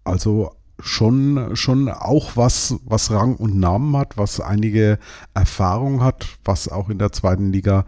also 0.03 0.56
schon, 0.79 1.55
schon 1.55 1.89
auch 1.89 2.35
was, 2.35 2.75
was 2.85 3.11
Rang 3.11 3.35
und 3.35 3.57
Namen 3.57 3.95
hat, 3.97 4.17
was 4.17 4.39
einige 4.39 4.99
Erfahrung 5.33 6.03
hat, 6.03 6.27
was 6.43 6.69
auch 6.69 6.89
in 6.89 6.99
der 6.99 7.11
zweiten 7.11 7.51
Liga 7.51 7.85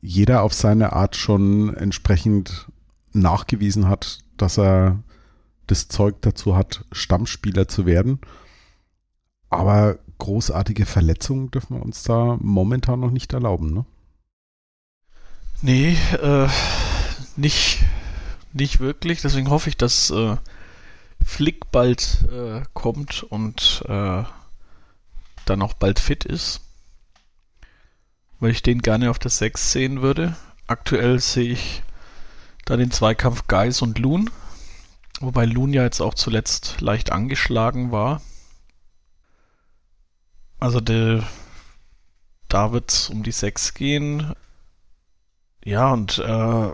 jeder 0.00 0.42
auf 0.42 0.54
seine 0.54 0.92
Art 0.92 1.16
schon 1.16 1.74
entsprechend 1.74 2.68
nachgewiesen 3.12 3.88
hat, 3.88 4.20
dass 4.36 4.58
er 4.58 5.02
das 5.66 5.88
Zeug 5.88 6.16
dazu 6.20 6.56
hat, 6.56 6.84
Stammspieler 6.92 7.66
zu 7.66 7.86
werden. 7.86 8.20
Aber 9.50 9.98
großartige 10.18 10.86
Verletzungen 10.86 11.50
dürfen 11.50 11.76
wir 11.76 11.82
uns 11.82 12.02
da 12.02 12.38
momentan 12.40 13.00
noch 13.00 13.10
nicht 13.10 13.32
erlauben, 13.32 13.72
ne? 13.72 13.84
Nee, 15.62 15.96
äh, 16.22 16.48
nicht, 17.36 17.82
nicht 18.52 18.78
wirklich. 18.78 19.22
Deswegen 19.22 19.50
hoffe 19.50 19.70
ich, 19.70 19.76
dass 19.76 20.10
äh, 20.10 20.36
Flick 21.26 21.72
bald 21.72 22.24
äh, 22.30 22.62
kommt 22.72 23.24
und 23.24 23.82
äh, 23.88 24.22
dann 25.44 25.60
auch 25.60 25.74
bald 25.74 25.98
fit 25.98 26.24
ist. 26.24 26.60
Weil 28.38 28.52
ich 28.52 28.62
den 28.62 28.80
gerne 28.80 29.10
auf 29.10 29.18
der 29.18 29.32
6 29.32 29.72
sehen 29.72 30.02
würde. 30.02 30.36
Aktuell 30.68 31.18
sehe 31.18 31.52
ich 31.52 31.82
da 32.64 32.76
den 32.76 32.92
Zweikampf 32.92 33.48
Geis 33.48 33.82
und 33.82 33.98
Loon. 33.98 34.30
Wobei 35.20 35.46
Loon 35.46 35.72
ja 35.72 35.82
jetzt 35.82 36.00
auch 36.00 36.14
zuletzt 36.14 36.80
leicht 36.80 37.10
angeschlagen 37.10 37.90
war. 37.90 38.22
Also 40.60 40.80
der, 40.80 41.24
da 42.48 42.72
wird 42.72 42.92
es 42.92 43.10
um 43.10 43.24
die 43.24 43.32
6 43.32 43.74
gehen. 43.74 44.32
Ja, 45.64 45.92
und 45.92 46.18
äh, 46.18 46.70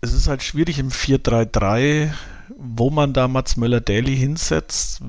es 0.00 0.12
ist 0.12 0.28
halt 0.28 0.42
schwierig 0.42 0.78
im 0.78 0.90
4-3-3, 0.90 2.12
wo 2.56 2.90
man 2.90 3.12
da 3.12 3.28
Mats 3.28 3.56
Möller-Daly 3.56 4.16
hinsetzt. 4.16 5.02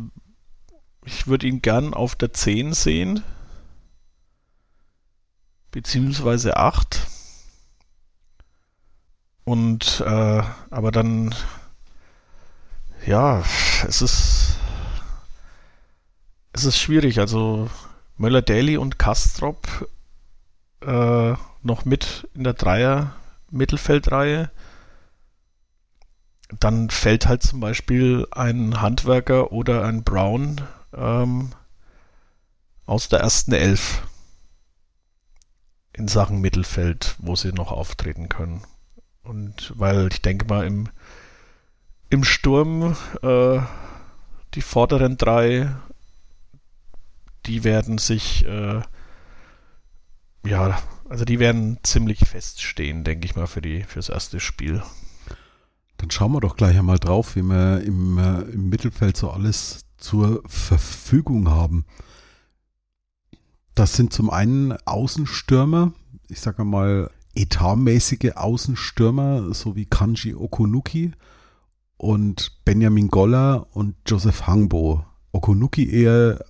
Ich 1.05 1.27
würde 1.27 1.47
ihn 1.47 1.61
gern 1.61 1.93
auf 1.93 2.15
der 2.15 2.33
10 2.33 2.73
sehen. 2.73 3.23
Beziehungsweise 5.71 6.57
8. 6.57 7.07
Und, 9.45 10.03
äh, 10.05 10.43
aber 10.69 10.91
dann, 10.91 11.33
ja, 13.05 13.43
es 13.87 14.01
ist, 14.01 14.57
es 16.53 16.65
ist 16.65 16.79
schwierig. 16.79 17.19
Also 17.19 17.69
Möller-Daly 18.17 18.77
und 18.77 18.99
Kastrop 18.99 19.87
äh, 20.81 21.33
noch 21.61 21.85
mit 21.85 22.27
in 22.33 22.43
der 22.43 22.53
Dreier-Mittelfeldreihe. 22.53 24.51
Dann 26.49 26.89
fällt 26.89 27.27
halt 27.27 27.43
zum 27.43 27.59
Beispiel 27.59 28.27
ein 28.31 28.81
Handwerker 28.81 29.51
oder 29.51 29.85
ein 29.85 30.03
Brown 30.03 30.61
ähm, 30.95 31.51
aus 32.85 33.07
der 33.07 33.19
ersten 33.19 33.53
Elf 33.53 34.01
in 35.93 36.07
Sachen 36.07 36.41
Mittelfeld, 36.41 37.15
wo 37.19 37.35
sie 37.35 37.51
noch 37.51 37.71
auftreten 37.71 38.29
können. 38.29 38.63
Und 39.21 39.73
weil 39.75 40.07
ich 40.11 40.21
denke 40.21 40.47
mal, 40.47 40.65
im, 40.65 40.89
im 42.09 42.23
Sturm 42.23 42.95
äh, 43.21 43.59
die 44.55 44.61
vorderen 44.61 45.17
drei, 45.17 45.69
die 47.45 47.63
werden 47.63 47.99
sich 47.99 48.45
äh, 48.45 48.81
ja, 50.45 50.81
also 51.09 51.25
die 51.25 51.39
werden 51.39 51.79
ziemlich 51.83 52.19
feststehen, 52.19 53.03
denke 53.03 53.25
ich 53.25 53.35
mal, 53.35 53.47
für 53.47 53.61
die 53.61 53.83
fürs 53.83 54.09
erste 54.09 54.39
Spiel. 54.39 54.81
Dann 55.99 56.11
schauen 56.11 56.31
wir 56.31 56.39
doch 56.39 56.55
gleich 56.55 56.77
einmal 56.79 56.97
drauf, 56.97 57.35
wie 57.35 57.41
wir 57.41 57.81
im, 57.81 58.17
äh, 58.17 58.41
im 58.43 58.69
Mittelfeld 58.69 59.17
so 59.17 59.31
alles 59.31 59.81
zur 59.97 60.41
Verfügung 60.47 61.49
haben. 61.49 61.85
Das 63.75 63.95
sind 63.95 64.13
zum 64.13 64.29
einen 64.29 64.71
Außenstürmer, 64.85 65.91
ich 66.29 66.39
sage 66.39 66.63
mal 66.63 67.11
etatmäßige 67.35 68.31
Außenstürmer, 68.35 69.53
so 69.53 69.75
wie 69.75 69.87
Kanji 69.87 70.35
Okunuki 70.35 71.11
und 71.97 72.63
Benjamin 72.63 73.09
Goller 73.09 73.67
und 73.71 73.95
Joseph 74.07 74.47
Hangbo. 74.47 75.03
Okunuki 75.33 75.89
eher 75.89 76.45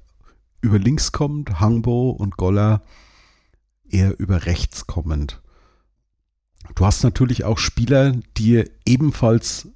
über 0.61 0.77
links 0.77 1.11
kommt, 1.11 1.59
Hangbo 1.59 2.11
und 2.11 2.37
Goller 2.37 2.83
eher 3.89 4.19
über 4.19 4.45
rechts 4.45 4.85
kommend. 4.85 5.41
Du 6.75 6.85
hast 6.85 7.03
natürlich 7.03 7.43
auch 7.43 7.57
Spieler, 7.57 8.13
die 8.37 8.63
ebenfalls 8.85 9.67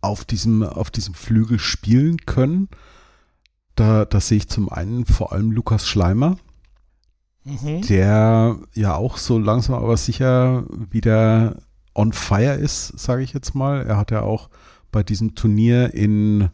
auf 0.00 0.24
diesem, 0.24 0.62
auf 0.62 0.90
diesem 0.90 1.14
Flügel 1.14 1.58
spielen 1.58 2.18
können. 2.26 2.68
Da, 3.74 4.04
da 4.04 4.20
sehe 4.20 4.38
ich 4.38 4.48
zum 4.48 4.68
einen 4.68 5.04
vor 5.04 5.32
allem 5.32 5.50
Lukas 5.50 5.88
Schleimer, 5.88 6.36
mhm. 7.44 7.82
der 7.82 8.58
ja 8.74 8.94
auch 8.94 9.16
so 9.16 9.38
langsam 9.38 9.76
aber 9.76 9.96
sicher 9.96 10.64
wieder 10.90 11.62
on 11.94 12.12
fire 12.12 12.54
ist, 12.54 12.98
sage 12.98 13.22
ich 13.22 13.32
jetzt 13.32 13.54
mal. 13.54 13.84
Er 13.86 13.96
hat 13.96 14.10
ja 14.10 14.22
auch 14.22 14.50
bei 14.92 15.02
diesem 15.02 15.34
Turnier 15.34 15.94
in, 15.94 16.50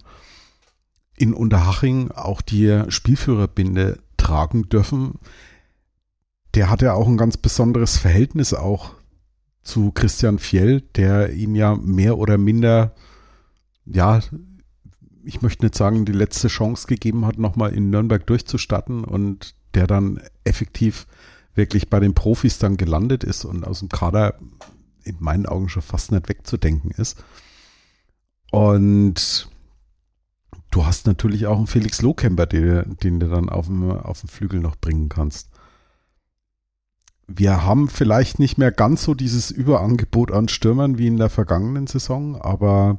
in 1.16 1.34
Unterhaching 1.34 2.10
auch 2.12 2.40
die 2.40 2.84
Spielführerbinde 2.88 3.98
tragen 4.16 4.68
dürfen. 4.68 5.18
Der 6.54 6.70
hat 6.70 6.82
ja 6.82 6.94
auch 6.94 7.06
ein 7.06 7.16
ganz 7.16 7.36
besonderes 7.36 7.98
Verhältnis 7.98 8.54
auch 8.54 8.94
zu 9.70 9.92
Christian 9.92 10.38
Fjell, 10.38 10.80
der 10.96 11.32
ihn 11.32 11.54
ja 11.54 11.76
mehr 11.76 12.18
oder 12.18 12.38
minder, 12.38 12.92
ja, 13.86 14.20
ich 15.24 15.42
möchte 15.42 15.64
nicht 15.64 15.76
sagen, 15.76 16.04
die 16.04 16.12
letzte 16.12 16.48
Chance 16.48 16.88
gegeben 16.88 17.24
hat, 17.24 17.38
nochmal 17.38 17.72
in 17.72 17.88
Nürnberg 17.90 18.26
durchzustatten 18.26 19.04
und 19.04 19.54
der 19.74 19.86
dann 19.86 20.20
effektiv 20.42 21.06
wirklich 21.54 21.88
bei 21.88 22.00
den 22.00 22.14
Profis 22.14 22.58
dann 22.58 22.76
gelandet 22.76 23.22
ist 23.22 23.44
und 23.44 23.64
aus 23.64 23.78
dem 23.78 23.88
Kader 23.88 24.34
in 25.04 25.16
meinen 25.20 25.46
Augen 25.46 25.68
schon 25.68 25.82
fast 25.82 26.10
nicht 26.10 26.28
wegzudenken 26.28 26.90
ist. 26.90 27.22
Und 28.50 29.48
du 30.72 30.84
hast 30.84 31.06
natürlich 31.06 31.46
auch 31.46 31.58
einen 31.58 31.68
Felix 31.68 32.02
Lohkemper, 32.02 32.46
den, 32.46 32.96
den 33.02 33.20
du 33.20 33.28
dann 33.28 33.48
auf 33.48 33.66
dem, 33.66 33.88
auf 33.90 34.20
dem 34.20 34.28
Flügel 34.28 34.60
noch 34.60 34.76
bringen 34.76 35.08
kannst 35.08 35.49
wir 37.36 37.62
haben 37.62 37.88
vielleicht 37.88 38.38
nicht 38.38 38.58
mehr 38.58 38.72
ganz 38.72 39.04
so 39.04 39.14
dieses 39.14 39.50
Überangebot 39.50 40.32
an 40.32 40.48
Stürmern 40.48 40.98
wie 40.98 41.06
in 41.06 41.16
der 41.16 41.30
vergangenen 41.30 41.86
Saison, 41.86 42.40
aber 42.40 42.98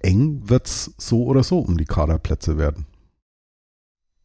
eng 0.00 0.48
wird 0.48 0.66
es 0.66 0.94
so 0.98 1.24
oder 1.24 1.44
so 1.44 1.60
um 1.60 1.78
die 1.78 1.84
Kaderplätze 1.84 2.58
werden. 2.58 2.86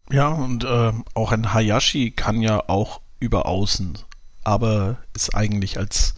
Ja, 0.10 0.29
und 0.29 0.63
äh, 0.63 0.94
auch 1.13 1.32
ein 1.32 1.53
Hayashi 1.53 2.12
kann 2.12 2.41
ja 2.41 2.67
auch 2.67 3.01
über 3.20 3.46
außen, 3.46 3.98
aber 4.44 4.98
ist 5.13 5.36
eigentlich 5.36 5.77
als 5.77 6.15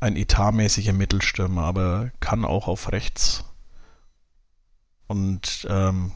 ein 0.00 0.16
etatmäßiger 0.16 0.92
Mittelstürmer, 0.92 1.62
aber 1.62 2.10
kann 2.18 2.44
auch 2.44 2.66
auf 2.66 2.90
rechts. 2.90 3.44
Und 5.06 5.66
ähm, 5.70 6.12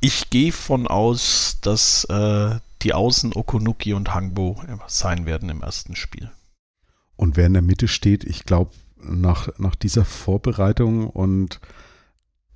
ich 0.00 0.28
gehe 0.28 0.52
von 0.52 0.86
aus, 0.86 1.58
dass 1.62 2.04
äh, 2.04 2.58
die 2.82 2.94
Außen 2.94 3.32
Okunuki 3.34 3.92
und 3.92 4.14
Hangbo 4.14 4.62
sein 4.86 5.26
werden 5.26 5.48
im 5.48 5.62
ersten 5.62 5.96
Spiel. 5.96 6.30
Und 7.16 7.36
wer 7.36 7.46
in 7.46 7.52
der 7.52 7.62
Mitte 7.62 7.88
steht, 7.88 8.24
ich 8.24 8.44
glaube, 8.44 8.72
nach, 8.96 9.48
nach 9.58 9.74
dieser 9.74 10.04
Vorbereitung 10.04 11.08
und 11.08 11.60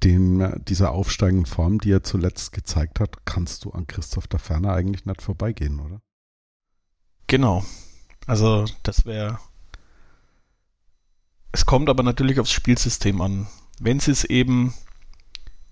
dem, 0.02 0.64
dieser 0.64 0.92
aufsteigenden 0.92 1.46
Form, 1.46 1.78
die 1.78 1.92
er 1.92 2.02
zuletzt 2.02 2.52
gezeigt 2.52 3.00
hat, 3.00 3.24
kannst 3.24 3.64
du 3.64 3.70
an 3.70 3.86
Christoph 3.86 4.26
da 4.26 4.38
Ferner 4.38 4.72
eigentlich 4.72 5.06
nicht 5.06 5.22
vorbeigehen, 5.22 5.80
oder? 5.80 6.00
Genau. 7.26 7.64
Also 8.26 8.64
das 8.82 9.06
wäre. 9.06 9.38
Es 11.52 11.66
kommt 11.66 11.88
aber 11.88 12.02
natürlich 12.02 12.40
aufs 12.40 12.52
Spielsystem 12.52 13.20
an. 13.20 13.46
Wenn 13.80 14.00
sie 14.00 14.10
es 14.10 14.24
eben 14.24 14.74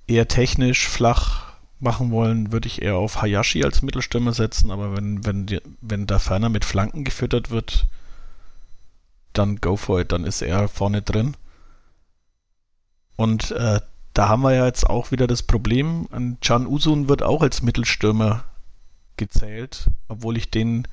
eher 0.06 0.28
technisch 0.28 0.88
flach 0.88 1.51
machen 1.82 2.10
wollen, 2.10 2.52
würde 2.52 2.68
ich 2.68 2.82
eher 2.82 2.96
auf 2.96 3.20
Hayashi 3.20 3.64
als 3.64 3.82
Mittelstürmer 3.82 4.32
setzen, 4.32 4.70
aber 4.70 4.96
wenn, 4.96 5.24
wenn, 5.24 5.46
die, 5.46 5.60
wenn 5.80 6.06
da 6.06 6.18
ferner 6.18 6.48
mit 6.48 6.64
Flanken 6.64 7.04
gefüttert 7.04 7.50
wird, 7.50 7.86
dann 9.32 9.56
go 9.56 9.76
for 9.76 10.00
it, 10.00 10.12
dann 10.12 10.24
ist 10.24 10.42
er 10.42 10.68
vorne 10.68 11.02
drin. 11.02 11.36
Und 13.16 13.50
äh, 13.52 13.80
da 14.14 14.28
haben 14.28 14.42
wir 14.42 14.54
ja 14.54 14.66
jetzt 14.66 14.88
auch 14.88 15.10
wieder 15.10 15.26
das 15.26 15.42
Problem, 15.42 16.08
Can 16.40 16.66
Usun 16.66 17.08
wird 17.08 17.22
auch 17.22 17.42
als 17.42 17.62
Mittelstürmer 17.62 18.44
gezählt, 19.16 19.86
obwohl 20.08 20.36
ich 20.36 20.50
den 20.50 20.86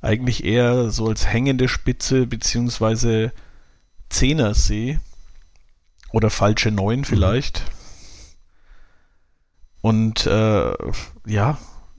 eigentlich 0.00 0.44
eher 0.44 0.90
so 0.90 1.08
als 1.08 1.26
hängende 1.26 1.68
Spitze 1.68 2.26
beziehungsweise 2.26 3.32
Zehner 4.08 4.54
sehe. 4.54 5.00
Oder 6.10 6.28
falsche 6.28 6.70
Neun 6.70 7.00
mhm. 7.00 7.04
vielleicht. 7.04 7.60
Mhm. 7.60 7.81
Und 9.82 10.26
äh, 10.26 10.72
ja, 11.26 11.58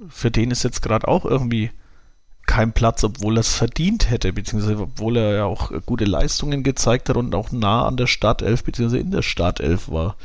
für 0.10 0.32
den 0.32 0.52
ist 0.52 0.64
jetzt 0.64 0.82
gerade 0.82 1.08
auch 1.08 1.26
irgendwie 1.26 1.70
kein 2.46 2.74
Platz, 2.74 3.04
obwohl 3.04 3.38
er 3.38 3.42
es 3.42 3.54
verdient 3.54 4.10
hätte, 4.10 4.34
beziehungsweise 4.34 4.82
obwohl 4.82 5.18
er 5.18 5.36
ja 5.36 5.46
auch 5.46 5.72
gute 5.86 6.06
Leistungen 6.06 6.64
gezeigt 6.64 7.10
hat 7.10 7.18
und 7.18 7.36
auch 7.36 7.52
nah 7.52 7.86
an 7.86 7.98
der 7.98 8.08
Startelf, 8.08 8.64
beziehungsweise 8.64 9.02
in 9.02 9.12
der 9.12 9.22
Startelf 9.22 9.90
war. 9.90 10.16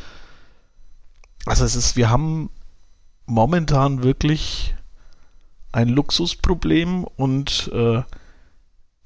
Also 1.46 1.64
es 1.64 1.76
ist, 1.76 1.96
wir 1.96 2.10
haben 2.10 2.50
momentan 3.26 4.02
wirklich 4.02 4.74
ein 5.70 5.88
Luxusproblem 5.88 7.04
und 7.04 7.70
äh, 7.72 8.02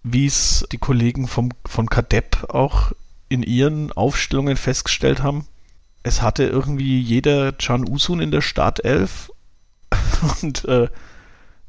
wie 0.02 0.26
es 0.26 0.66
die 0.72 0.78
Kollegen 0.78 1.28
vom, 1.28 1.50
von 1.66 1.88
Kadepp 1.88 2.48
auch 2.50 2.92
in 3.28 3.42
ihren 3.42 3.92
Aufstellungen 3.92 4.56
festgestellt 4.56 5.22
haben, 5.22 5.46
es 6.02 6.22
hatte 6.22 6.44
irgendwie 6.44 7.00
jeder 7.00 7.52
Can 7.52 7.88
Usun 7.88 8.20
in 8.20 8.30
der 8.30 8.40
Startelf 8.40 9.30
und 10.42 10.64
äh, 10.64 10.88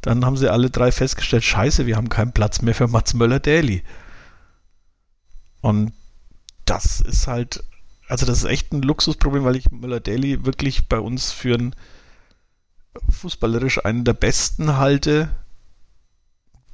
dann 0.02 0.26
haben 0.26 0.38
sie 0.38 0.52
alle 0.52 0.70
drei 0.70 0.92
festgestellt, 0.92 1.44
scheiße, 1.44 1.86
wir 1.86 1.96
haben 1.96 2.10
keinen 2.10 2.34
Platz 2.34 2.62
mehr 2.62 2.76
für 2.76 2.88
Mats 2.88 3.14
Möller-Daly. 3.14 3.84
Und 5.62 5.94
das 6.66 7.00
ist 7.00 7.28
halt, 7.28 7.64
also 8.10 8.26
das 8.26 8.40
ist 8.40 8.50
echt 8.50 8.74
ein 8.74 8.82
Luxusproblem, 8.82 9.46
weil 9.46 9.56
ich 9.56 9.72
Möller-Daly 9.72 10.46
wirklich 10.46 10.90
bei 10.90 11.00
uns 11.00 11.32
für 11.32 11.54
einen 11.56 11.76
fußballerisch 13.10 13.86
einen 13.86 14.04
der 14.04 14.14
besten 14.14 14.76
halte, 14.76 15.30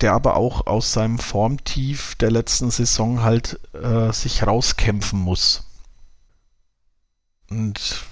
der 0.01 0.13
aber 0.13 0.35
auch 0.35 0.65
aus 0.65 0.93
seinem 0.93 1.19
Formtief 1.19 2.15
der 2.15 2.31
letzten 2.31 2.71
Saison 2.71 3.21
halt 3.21 3.59
äh, 3.73 4.11
sich 4.11 4.45
rauskämpfen 4.45 5.19
muss. 5.19 5.68
Und 7.49 8.05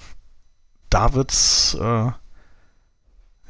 da 0.90 1.14
wird's, 1.14 1.74
äh, 1.74 2.12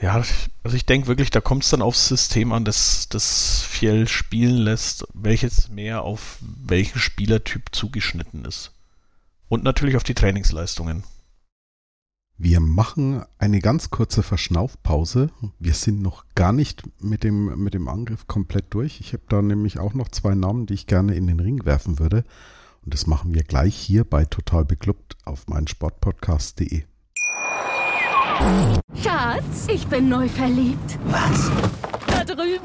ja, 0.01 0.23
also 0.63 0.77
ich 0.77 0.87
denke 0.87 1.09
wirklich, 1.09 1.31
da 1.31 1.41
kommt 1.41 1.65
es 1.65 1.71
dann 1.71 1.83
aufs 1.83 2.09
System 2.09 2.53
an, 2.53 2.65
das 2.65 3.09
das 3.09 3.63
Fjell 3.63 4.07
spielen 4.07 4.57
lässt, 4.57 5.07
welches 5.15 5.69
mehr 5.69 6.03
auf 6.03 6.39
welchen 6.41 6.99
Spielertyp 6.99 7.67
zugeschnitten 7.73 8.45
ist. 8.45 8.73
Und 9.49 9.65
natürlich 9.65 9.97
auf 9.97 10.05
die 10.05 10.15
Trainingsleistungen. 10.15 11.05
Wir 12.41 12.61
machen 12.61 13.25
eine 13.39 13.59
ganz 13.59 13.91
kurze 13.91 14.23
Verschnaufpause. 14.23 15.31
Wir 15.59 15.75
sind 15.75 16.01
noch 16.03 16.25
gar 16.37 16.53
nicht 16.53 16.85
mit 17.03 17.25
dem, 17.25 17.61
mit 17.61 17.75
dem 17.75 17.89
Angriff 17.89 18.29
komplett 18.29 18.67
durch. 18.71 19.01
Ich 19.01 19.13
habe 19.13 19.25
da 19.29 19.43
nämlich 19.43 19.81
auch 19.81 19.93
noch 19.93 20.09
zwei 20.09 20.37
Namen, 20.37 20.67
die 20.67 20.75
ich 20.75 20.87
gerne 20.87 21.17
in 21.17 21.27
den 21.27 21.41
Ring 21.41 21.65
werfen 21.65 21.99
würde. 21.99 22.23
Und 22.89 22.95
das 22.95 23.07
machen 23.07 23.35
wir 23.35 23.43
gleich 23.43 23.77
hier 23.77 24.05
bei 24.05 24.25
Total 24.25 24.65
Beklubbt 24.65 25.19
auf 25.27 25.47
meinsportpodcast.de. 25.47 26.85
Schatz, 29.03 29.67
ich 29.71 29.87
bin 29.89 30.09
neu 30.09 30.27
verliebt. 30.27 30.99
Was? 31.05 31.51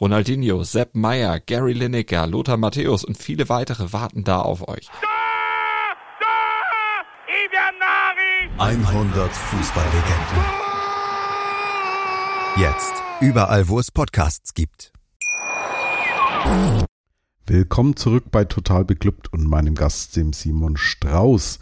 Ronaldinho, 0.00 0.64
Sepp 0.64 0.94
Meyer, 0.94 1.40
Gary 1.40 1.74
Lineker, 1.74 2.26
Lothar 2.26 2.56
Matthäus 2.56 3.04
und 3.04 3.18
viele 3.18 3.50
weitere 3.50 3.92
warten 3.92 4.24
da 4.24 4.40
auf 4.40 4.66
euch. 4.66 4.88
100 8.56 9.30
Fußballlegenden 9.30 10.44
Jetzt. 12.56 12.94
Überall, 13.20 13.68
wo 13.68 13.78
es 13.78 13.90
Podcasts 13.90 14.54
gibt. 14.54 14.90
Willkommen 17.46 17.94
zurück 17.94 18.24
bei 18.30 18.46
Total 18.46 18.86
Beklubbt 18.86 19.30
und 19.34 19.44
meinem 19.44 19.74
Gast, 19.74 20.16
dem 20.16 20.32
Simon 20.32 20.78
Strauß. 20.78 21.58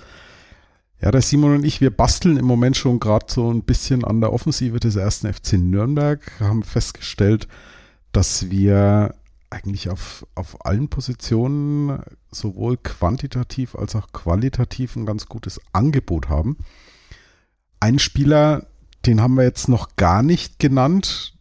Ja, 1.00 1.10
der 1.10 1.22
Simon 1.22 1.56
und 1.56 1.64
ich, 1.64 1.80
wir 1.80 1.90
basteln 1.90 2.36
im 2.36 2.44
Moment 2.44 2.76
schon 2.76 3.00
gerade 3.00 3.26
so 3.28 3.52
ein 3.52 3.64
bisschen 3.64 4.04
an 4.04 4.20
der 4.20 4.32
Offensive 4.32 4.78
des 4.78 4.94
ersten 4.94 5.32
FC 5.32 5.54
Nürnberg, 5.54 6.20
haben 6.38 6.62
festgestellt, 6.62 7.48
dass 8.12 8.50
wir 8.50 9.14
eigentlich 9.50 9.88
auf, 9.88 10.26
auf 10.34 10.64
allen 10.66 10.88
Positionen 10.88 12.02
sowohl 12.30 12.76
quantitativ 12.76 13.74
als 13.74 13.96
auch 13.96 14.12
qualitativ 14.12 14.96
ein 14.96 15.06
ganz 15.06 15.26
gutes 15.26 15.60
Angebot 15.72 16.28
haben. 16.28 16.58
Ein 17.80 17.98
Spieler, 17.98 18.66
den 19.06 19.20
haben 19.20 19.34
wir 19.34 19.44
jetzt 19.44 19.68
noch 19.68 19.96
gar 19.96 20.22
nicht 20.22 20.58
genannt, 20.58 21.34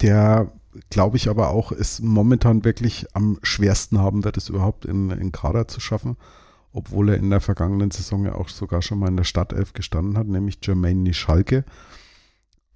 der 0.00 0.52
glaube 0.88 1.16
ich 1.16 1.28
aber 1.28 1.50
auch, 1.50 1.72
es 1.72 2.00
momentan 2.00 2.64
wirklich 2.64 3.06
am 3.14 3.38
schwersten 3.42 3.98
haben 3.98 4.24
wird, 4.24 4.36
es 4.36 4.48
überhaupt 4.48 4.84
in, 4.84 5.10
in 5.10 5.32
Kader 5.32 5.68
zu 5.68 5.80
schaffen, 5.80 6.16
obwohl 6.72 7.10
er 7.10 7.16
in 7.16 7.30
der 7.30 7.40
vergangenen 7.40 7.90
Saison 7.90 8.24
ja 8.24 8.34
auch 8.36 8.48
sogar 8.48 8.80
schon 8.80 9.00
mal 9.00 9.08
in 9.08 9.16
der 9.16 9.24
Startelf 9.24 9.72
gestanden 9.72 10.16
hat, 10.16 10.28
nämlich 10.28 10.58
Jermaine 10.62 11.00
Nischalke. 11.00 11.64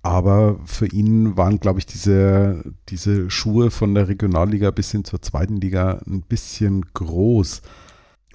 Aber 0.05 0.61
für 0.67 0.87
ihn 0.87 1.39
waren, 1.39 1.61
glaube 1.61 1.79
ich, 1.79 1.87
diese, 1.87 2.63
diese 2.91 3.31
Schuhe 3.31 3.71
von 3.71 3.95
der 3.95 4.07
Regionalliga 4.07 4.71
bis 4.71 4.91
hin 4.91 5.03
zur 5.03 5.23
zweiten 5.23 5.57
Liga 5.57 6.03
ein 6.07 6.21
bisschen 6.21 6.85
groß. 6.93 7.63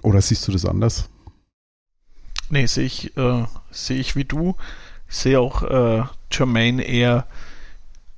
Oder 0.02 0.20
siehst 0.20 0.48
du 0.48 0.52
das 0.52 0.64
anders? 0.64 1.08
Nee, 2.48 2.66
sehe 2.66 2.86
ich, 2.86 3.16
äh, 3.16 3.44
sehe 3.70 4.00
ich 4.00 4.16
wie 4.16 4.24
du. 4.24 4.56
Ich 5.08 5.14
sehe 5.14 5.38
auch 5.38 5.62
äh, 5.62 6.02
Jermaine 6.32 6.82
eher 6.82 7.28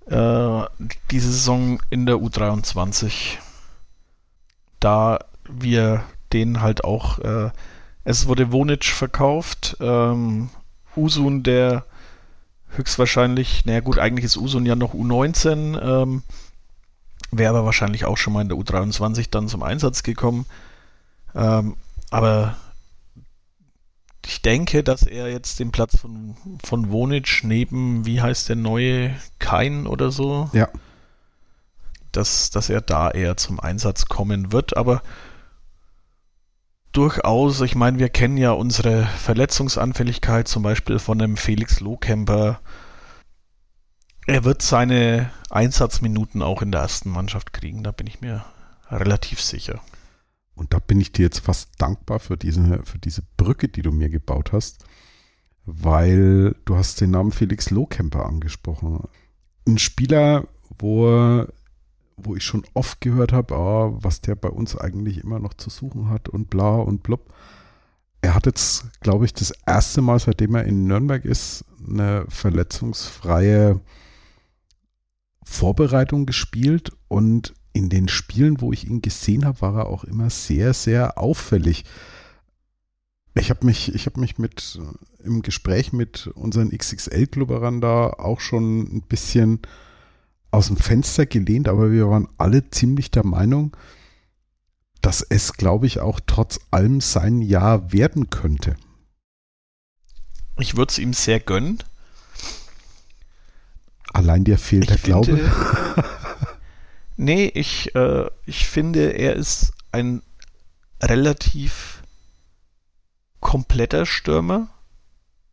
äh, 0.06 0.86
diese 1.10 1.30
Saison 1.30 1.78
in 1.90 2.06
der 2.06 2.16
U23. 2.16 3.36
Da 4.80 5.18
wir 5.46 6.04
den 6.32 6.62
halt 6.62 6.84
auch, 6.84 7.18
äh, 7.18 7.50
es 8.04 8.26
wurde 8.26 8.50
Wonic 8.50 8.86
verkauft, 8.86 9.76
ähm, 9.78 10.48
Usun, 10.96 11.42
der 11.42 11.84
höchstwahrscheinlich, 12.76 13.64
naja 13.64 13.80
gut, 13.80 13.98
eigentlich 13.98 14.24
ist 14.24 14.36
Usun 14.36 14.66
ja 14.66 14.76
noch 14.76 14.94
U19, 14.94 15.80
ähm, 15.80 16.22
wäre 17.30 17.50
aber 17.50 17.64
wahrscheinlich 17.64 18.04
auch 18.04 18.16
schon 18.16 18.32
mal 18.32 18.42
in 18.42 18.48
der 18.48 18.58
U23 18.58 19.28
dann 19.30 19.48
zum 19.48 19.62
Einsatz 19.62 20.02
gekommen. 20.02 20.46
Ähm, 21.34 21.76
aber 22.10 22.56
ich 24.26 24.42
denke, 24.42 24.84
dass 24.84 25.02
er 25.02 25.30
jetzt 25.30 25.58
den 25.58 25.72
Platz 25.72 25.96
von, 25.96 26.36
von 26.64 26.90
Wonic 26.90 27.40
neben, 27.42 28.06
wie 28.06 28.20
heißt 28.20 28.48
der 28.48 28.56
neue, 28.56 29.14
Kein 29.38 29.86
oder 29.86 30.10
so? 30.10 30.50
Ja. 30.52 30.68
Dass, 32.12 32.50
dass 32.50 32.68
er 32.68 32.82
da 32.82 33.10
eher 33.10 33.36
zum 33.36 33.58
Einsatz 33.58 34.06
kommen 34.06 34.52
wird, 34.52 34.76
aber 34.76 35.02
durchaus, 36.92 37.60
ich 37.62 37.74
meine, 37.74 37.98
wir 37.98 38.08
kennen 38.08 38.36
ja 38.36 38.52
unsere 38.52 39.04
Verletzungsanfälligkeit, 39.04 40.48
zum 40.48 40.62
Beispiel 40.62 40.98
von 40.98 41.18
dem 41.18 41.36
Felix 41.36 41.80
Lohkemper. 41.80 42.60
Er 44.26 44.44
wird 44.44 44.62
seine 44.62 45.30
Einsatzminuten 45.50 46.42
auch 46.42 46.62
in 46.62 46.70
der 46.70 46.82
ersten 46.82 47.10
Mannschaft 47.10 47.52
kriegen, 47.52 47.82
da 47.82 47.90
bin 47.90 48.06
ich 48.06 48.20
mir 48.20 48.44
relativ 48.88 49.40
sicher. 49.40 49.80
Und 50.54 50.74
da 50.74 50.78
bin 50.78 51.00
ich 51.00 51.12
dir 51.12 51.22
jetzt 51.22 51.40
fast 51.40 51.70
dankbar 51.78 52.20
für 52.20 52.36
diese, 52.36 52.82
für 52.84 52.98
diese 52.98 53.22
Brücke, 53.36 53.68
die 53.68 53.82
du 53.82 53.90
mir 53.90 54.10
gebaut 54.10 54.52
hast, 54.52 54.84
weil 55.64 56.54
du 56.64 56.76
hast 56.76 57.00
den 57.00 57.10
Namen 57.10 57.32
Felix 57.32 57.70
Lohkemper 57.70 58.26
angesprochen. 58.26 59.08
Ein 59.66 59.78
Spieler, 59.78 60.46
wo, 60.78 61.46
wo 62.16 62.36
ich 62.36 62.44
schon 62.44 62.64
oft 62.74 63.00
gehört 63.00 63.32
habe, 63.32 63.54
oh, 63.54 63.98
was 64.00 64.20
der 64.20 64.34
bei 64.34 64.48
uns 64.48 64.76
eigentlich 64.76 65.18
immer 65.18 65.38
noch 65.38 65.54
zu 65.54 65.70
suchen 65.70 66.08
hat 66.08 66.28
und 66.28 66.50
bla 66.50 66.76
und 66.76 67.02
blub. 67.02 67.32
Er 68.20 68.34
hat 68.34 68.46
jetzt, 68.46 69.00
glaube 69.00 69.24
ich, 69.24 69.34
das 69.34 69.52
erste 69.66 70.00
Mal, 70.00 70.18
seitdem 70.18 70.54
er 70.54 70.64
in 70.64 70.86
Nürnberg 70.86 71.24
ist, 71.24 71.64
eine 71.86 72.24
verletzungsfreie 72.28 73.80
Vorbereitung 75.42 76.24
gespielt 76.26 76.92
und 77.08 77.54
in 77.72 77.88
den 77.88 78.08
Spielen, 78.08 78.60
wo 78.60 78.72
ich 78.72 78.86
ihn 78.86 79.02
gesehen 79.02 79.44
habe, 79.44 79.60
war 79.60 79.76
er 79.76 79.86
auch 79.86 80.04
immer 80.04 80.30
sehr, 80.30 80.74
sehr 80.74 81.18
auffällig. 81.18 81.84
Ich 83.34 83.50
habe 83.50 83.64
mich, 83.64 83.94
ich 83.94 84.06
habe 84.06 84.20
mich 84.20 84.38
mit 84.38 84.78
im 85.24 85.42
Gespräch 85.42 85.92
mit 85.92 86.26
unseren 86.34 86.70
XXL-Klubberern 86.70 87.80
da 87.80 88.10
auch 88.10 88.40
schon 88.40 88.80
ein 88.82 89.02
bisschen 89.02 89.60
aus 90.52 90.68
dem 90.68 90.76
Fenster 90.76 91.26
gelehnt, 91.26 91.66
aber 91.66 91.90
wir 91.90 92.08
waren 92.08 92.28
alle 92.38 92.70
ziemlich 92.70 93.10
der 93.10 93.24
Meinung, 93.24 93.76
dass 95.00 95.22
es, 95.22 95.54
glaube 95.54 95.86
ich, 95.86 95.98
auch 95.98 96.20
trotz 96.24 96.60
allem 96.70 97.00
sein 97.00 97.42
Jahr 97.42 97.92
werden 97.92 98.30
könnte. 98.30 98.76
Ich 100.58 100.76
würde 100.76 100.90
es 100.90 100.98
ihm 100.98 101.14
sehr 101.14 101.40
gönnen. 101.40 101.82
Allein 104.12 104.44
dir 104.44 104.58
fehlt 104.58 104.90
der 104.90 104.98
Glaube. 104.98 105.40
Nee, 107.16 107.52
ich, 107.54 107.94
äh, 107.94 108.28
ich 108.46 108.66
finde, 108.66 109.10
er 109.10 109.36
ist 109.36 109.74
ein 109.92 110.22
relativ 111.00 112.02
kompletter 113.38 114.06
Stürmer. 114.06 114.68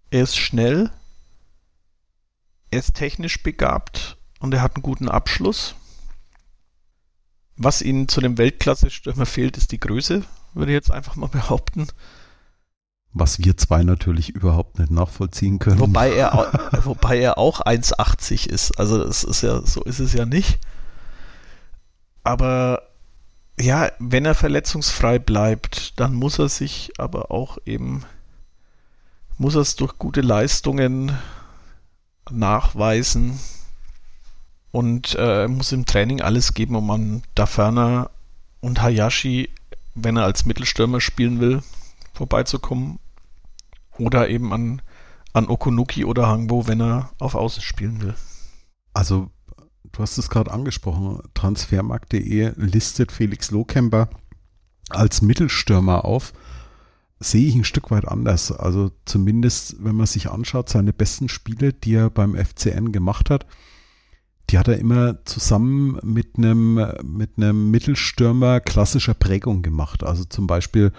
Er 0.10 0.24
ist 0.24 0.38
schnell. 0.38 0.90
Er 2.72 2.80
ist 2.80 2.96
technisch 2.96 3.44
begabt 3.44 4.19
und 4.40 4.54
er 4.54 4.62
hat 4.62 4.76
einen 4.76 4.84
guten 4.84 5.10
Abschluss. 5.10 5.76
Was 7.58 7.82
ihnen 7.82 8.08
zu 8.08 8.22
dem 8.22 8.38
Weltklasse-Stürmer 8.38 9.26
fehlt, 9.26 9.58
ist 9.58 9.72
die 9.72 9.80
Größe, 9.80 10.24
würde 10.54 10.72
ich 10.72 10.76
jetzt 10.76 10.92
einfach 10.92 11.18
mal 11.18 11.28
behaupten. 11.28 11.88
Was 13.12 13.40
wir 13.40 13.58
zwei 13.58 13.84
natürlich 13.84 14.30
überhaupt 14.30 14.80
nicht 14.80 14.92
nachvollziehen 14.92 15.60
können. 15.60 15.80
Wobei 15.80 16.14
er, 16.14 16.32
wobei 16.84 17.20
er 17.20 17.38
auch 17.38 17.60
1,80 17.62 18.48
ist. 18.48 18.80
Also 18.80 19.04
das 19.04 19.24
ist 19.24 19.42
ja, 19.42 19.62
so 19.66 19.84
ist 19.84 20.00
es 20.00 20.14
ja 20.14 20.26
nicht. 20.26 20.60
Aber 22.24 22.84
ja, 23.60 23.92
wenn 24.00 24.26
er 24.26 24.36
verletzungsfrei 24.36 25.20
bleibt, 25.20 26.00
dann 26.00 26.14
muss 26.14 26.40
er 26.40 26.48
sich 26.48 26.94
aber 26.98 27.32
auch 27.32 27.58
eben, 27.66 28.06
muss 29.38 29.56
er 29.56 29.62
es 29.62 29.76
durch 29.76 29.98
gute 29.98 30.22
Leistungen 30.22 31.18
nachweisen 32.30 33.40
und 34.72 35.16
äh, 35.18 35.48
muss 35.48 35.72
im 35.72 35.86
Training 35.86 36.22
alles 36.22 36.54
geben, 36.54 36.76
um 36.76 36.90
an 36.92 37.24
Dafana 37.36 38.10
und 38.62 38.82
Hayashi, 38.82 39.50
wenn 39.96 40.18
er 40.18 40.24
als 40.24 40.46
Mittelstürmer 40.46 41.02
spielen 41.02 41.40
will, 41.40 41.62
vorbeizukommen. 42.14 43.00
Oder 43.98 44.30
eben 44.30 44.54
an, 44.54 44.82
an 45.34 45.48
Okunuki 45.48 46.06
oder 46.06 46.28
Hangbo, 46.28 46.68
wenn 46.68 46.82
er 46.82 47.10
auf 47.20 47.36
Außen 47.36 47.62
spielen 47.62 48.02
will. 48.02 48.16
Also 48.94 49.30
du 49.92 50.00
hast 50.02 50.18
es 50.18 50.30
gerade 50.30 50.52
angesprochen, 50.52 51.22
transfermarkt.de 51.34 52.54
listet 52.56 53.12
Felix 53.12 53.52
Lohkemper 53.52 54.10
als 54.90 55.22
Mittelstürmer 55.22 56.06
auf. 56.06 56.34
Sehe 57.20 57.48
ich 57.48 57.56
ein 57.56 57.66
Stück 57.66 57.92
weit 57.92 58.08
anders. 58.08 58.52
Also 58.52 58.92
zumindest, 59.06 59.84
wenn 59.84 59.96
man 59.96 60.06
sich 60.06 60.30
anschaut, 60.30 60.70
seine 60.70 60.94
besten 60.94 61.28
Spiele, 61.28 61.74
die 61.74 61.96
er 61.96 62.10
beim 62.10 62.36
FCN 62.36 62.94
gemacht 62.94 63.30
hat, 63.30 63.46
die 64.50 64.58
hat 64.58 64.68
er 64.68 64.80
immer 64.80 65.24
zusammen 65.26 66.00
mit 66.04 66.38
einem, 66.38 66.84
mit 67.04 67.38
einem 67.38 67.70
Mittelstürmer 67.70 68.60
klassischer 68.60 69.14
Prägung 69.14 69.62
gemacht. 69.62 70.04
Also 70.04 70.24
zum 70.24 70.48
Beispiel 70.48 70.92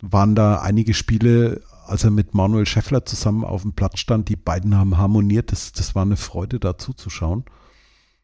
waren 0.00 0.34
da 0.34 0.60
einige 0.60 0.94
Spiele, 0.94 1.62
als 1.86 2.04
er 2.04 2.10
mit 2.10 2.34
Manuel 2.34 2.66
Scheffler 2.66 3.04
zusammen 3.04 3.44
auf 3.44 3.62
dem 3.62 3.74
Platz 3.74 3.98
stand, 3.98 4.28
die 4.30 4.36
beiden 4.36 4.74
haben 4.76 4.96
harmoniert. 4.96 5.52
Das, 5.52 5.72
das 5.72 5.94
war 5.94 6.02
eine 6.02 6.16
Freude, 6.16 6.58
da 6.58 6.78
zuzuschauen. 6.78 7.44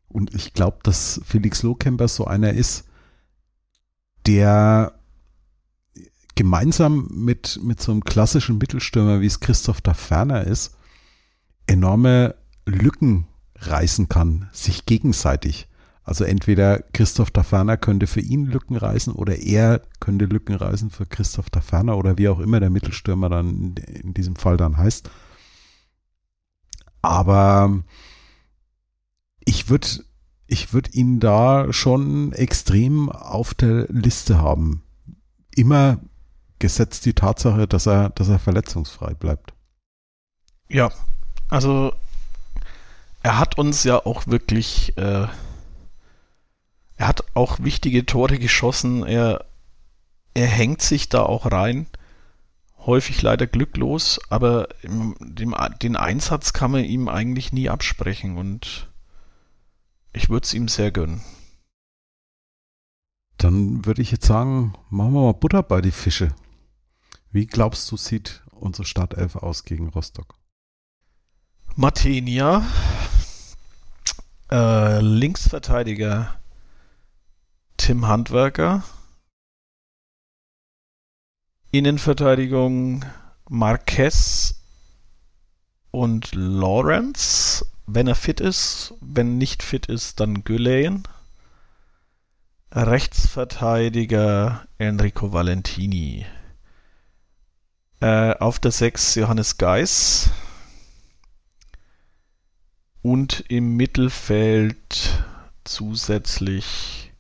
Und 0.09 0.35
ich 0.35 0.55
glaube, 0.55 0.79
dass 0.83 1.21
Felix 1.25 1.63
Lohkemper 1.63 2.09
so 2.09 2.25
einer 2.25 2.53
ist, 2.55 2.85
der 4.27 4.95
gemeinsam 6.35 7.09
mit, 7.11 7.61
mit 7.63 7.83
so 7.83 7.93
einem 7.93 8.05
klassischen 8.05 8.57
Mittelstürmer, 8.57 9.21
wie 9.21 9.27
es 9.27 9.41
Christoph 9.41 9.83
da 9.83 9.93
Ferner 9.93 10.45
ist, 10.45 10.77
enorme 11.67 12.35
Lücken 12.65 13.27
reißen 13.57 14.09
kann, 14.09 14.49
sich 14.53 14.87
gegenseitig. 14.87 15.69
Also 16.05 16.25
entweder 16.25 16.81
Christoph 16.93 17.31
da 17.31 17.43
Ferner 17.45 17.77
könnte 17.77 18.07
für 18.07 18.21
ihn 18.21 18.47
Lücken 18.47 18.77
reißen 18.77 19.13
oder 19.13 19.39
er 19.39 19.83
könnte 20.01 20.25
Lücken 20.25 20.57
reißen 20.57 20.91
für 20.91 21.07
Christoph 21.07 21.49
da 21.51 21.61
Ferner 21.61 21.97
oder 21.97 22.19
wie 22.19 22.29
auch 22.29 22.41
immer 22.41 22.59
der 22.59 22.71
Mittelstürmer 22.71 23.29
dann 23.29 23.75
in 23.77 24.13
diesem 24.13 24.35
Fall 24.35 24.57
dann 24.57 24.77
heißt. 24.77 25.11
Aber 27.03 27.83
ich 29.45 29.69
würde 29.69 29.89
ich 30.53 30.73
würde 30.75 30.91
ihn 30.91 31.19
da 31.19 31.73
schon 31.73 32.33
extrem 32.33 33.09
auf 33.09 33.55
der 33.55 33.87
Liste 33.89 34.39
haben. 34.39 34.83
Immer 35.55 36.01
gesetzt 36.59 37.07
die 37.07 37.15
Tatsache, 37.15 37.67
dass 37.67 37.87
er, 37.87 38.11
dass 38.11 38.29
er 38.29 38.39
verletzungsfrei 38.39 39.15
bleibt. 39.15 39.55
Ja, 40.69 40.91
also 41.49 41.93
er 43.23 43.39
hat 43.39 43.59
uns 43.59 43.85
ja 43.85 44.05
auch 44.05 44.27
wirklich, 44.27 44.97
äh, 44.97 45.27
er 46.97 47.09
hat 47.09 47.25
auch 47.35 47.61
wichtige 47.61 48.05
Tore 48.05 48.39
geschossen. 48.39 49.07
Er, 49.07 49.45
er 50.35 50.47
hängt 50.47 50.83
sich 50.83 51.09
da 51.09 51.23
auch 51.23 51.51
rein. 51.51 51.87
Häufig 52.79 53.23
leider 53.23 53.47
glücklos, 53.47 54.21
aber 54.29 54.69
im, 54.83 55.15
dem, 55.21 55.55
den 55.81 55.97
Einsatz 55.97 56.53
kann 56.53 56.73
man 56.73 56.85
ihm 56.85 57.09
eigentlich 57.09 57.53
nie 57.53 57.69
absprechen 57.69 58.37
und 58.37 58.89
ich 60.13 60.29
würde 60.29 60.45
es 60.45 60.53
ihm 60.53 60.67
sehr 60.67 60.91
gönnen. 60.91 61.23
Dann 63.39 63.85
würde 63.85 64.03
ich 64.03 64.11
jetzt 64.11 64.27
sagen, 64.27 64.75
machen 64.91 65.15
wir 65.15 65.23
mal 65.23 65.33
Butter 65.33 65.63
bei 65.63 65.81
die 65.81 65.93
Fische. 65.93 66.35
Wie 67.31 67.47
glaubst 67.47 67.91
du, 67.91 67.97
sieht 67.97 68.43
unsere 68.51 68.85
Startelf 68.85 69.37
aus 69.37 69.65
gegen 69.65 69.89
Rostock? 69.89 70.35
Matenia, 71.77 72.67
äh, 74.53 75.01
Linksverteidiger 75.01 76.37
Tim 77.79 78.07
Handwerker, 78.07 78.83
Innenverteidigung 81.71 83.07
Marquez 83.49 84.61
und 85.91 86.35
Lawrence, 86.35 87.65
wenn 87.87 88.07
er 88.07 88.15
fit 88.15 88.41
ist. 88.41 88.93
Wenn 89.01 89.39
nicht 89.39 89.63
fit 89.63 89.87
ist, 89.87 90.21
dann 90.21 90.45
Güleyen. 90.45 91.05
Rechtsverteidiger 92.73 94.67
Enrico 94.77 95.33
Valentini. 95.33 96.27
Äh, 98.01 98.35
auf 98.35 98.59
der 98.59 98.71
6 98.71 99.15
Johannes 99.15 99.57
Geis. 99.57 100.31
Und 103.03 103.45
im 103.49 103.77
Mittelfeld 103.77 105.25
zusätzlich 105.65 107.13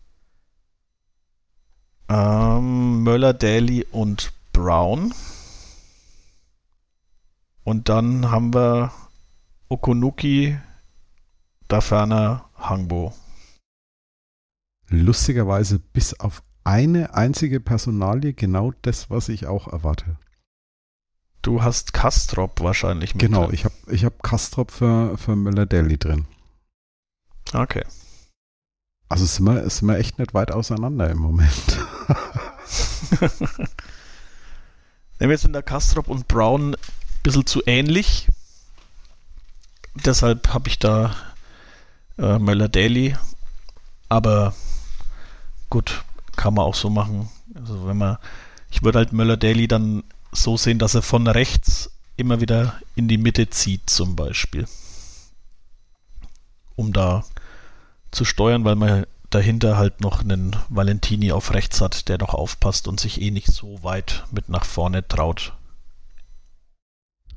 ähm, 2.08 3.02
Möller, 3.02 3.34
Daly 3.34 3.86
und 3.90 4.32
Brown. 4.52 5.12
Und 7.64 7.88
dann 7.88 8.30
haben 8.30 8.54
wir 8.54 8.92
Okonuki, 9.68 10.58
da 11.68 11.80
ferner 11.80 12.44
Hangbo. 12.56 13.14
Lustigerweise 14.88 15.78
bis 15.78 16.18
auf 16.20 16.42
eine 16.64 17.14
einzige 17.14 17.60
Personalie 17.60 18.34
genau 18.34 18.72
das, 18.82 19.10
was 19.10 19.28
ich 19.28 19.46
auch 19.46 19.68
erwarte. 19.68 20.18
Du 21.42 21.62
hast 21.62 21.92
Kastrop 21.92 22.60
wahrscheinlich 22.60 23.14
mit. 23.14 23.20
Genau, 23.20 23.50
ich 23.50 23.64
habe 23.64 23.74
ich 23.88 24.04
hab 24.04 24.22
Kastrop 24.22 24.70
für, 24.70 25.18
für 25.18 25.34
Müller-Daly 25.34 25.98
drin. 25.98 26.26
Okay. 27.52 27.84
Also 29.08 29.26
sind 29.26 29.44
wir, 29.44 29.68
sind 29.68 29.88
wir 29.88 29.98
echt 29.98 30.20
nicht 30.20 30.34
weit 30.34 30.52
auseinander 30.52 31.10
im 31.10 31.18
Moment. 31.18 31.78
Nehmen 35.18 35.30
wir 35.30 35.38
sind 35.38 35.52
der 35.52 35.62
Kastrop 35.62 36.08
und 36.08 36.28
Brown 36.28 36.74
ein 36.74 36.76
bisschen 37.22 37.44
zu 37.44 37.60
ähnlich. 37.66 38.28
Deshalb 39.94 40.54
habe 40.54 40.68
ich 40.68 40.78
da 40.78 41.14
äh, 42.18 42.38
Möller 42.38 42.68
Daily. 42.68 43.16
Aber 44.08 44.54
gut, 45.70 46.04
kann 46.36 46.54
man 46.54 46.64
auch 46.64 46.74
so 46.74 46.88
machen. 46.88 47.28
Also 47.54 47.86
wenn 47.86 47.98
man, 47.98 48.16
ich 48.70 48.82
würde 48.82 48.98
halt 48.98 49.12
Möller 49.12 49.36
Daily 49.36 49.68
dann 49.68 50.04
so 50.32 50.56
sehen, 50.56 50.78
dass 50.78 50.94
er 50.94 51.02
von 51.02 51.26
rechts 51.26 51.90
immer 52.16 52.40
wieder 52.40 52.80
in 52.94 53.08
die 53.08 53.18
Mitte 53.18 53.50
zieht, 53.50 53.88
zum 53.88 54.16
Beispiel. 54.16 54.66
Um 56.74 56.92
da 56.92 57.24
zu 58.10 58.24
steuern, 58.24 58.64
weil 58.64 58.76
man 58.76 59.06
dahinter 59.30 59.76
halt 59.76 60.00
noch 60.00 60.20
einen 60.20 60.56
Valentini 60.68 61.32
auf 61.32 61.54
rechts 61.54 61.80
hat, 61.80 62.08
der 62.08 62.18
noch 62.18 62.34
aufpasst 62.34 62.88
und 62.88 63.00
sich 63.00 63.20
eh 63.20 63.30
nicht 63.30 63.48
so 63.48 63.82
weit 63.82 64.24
mit 64.30 64.48
nach 64.48 64.64
vorne 64.64 65.06
traut. 65.06 65.54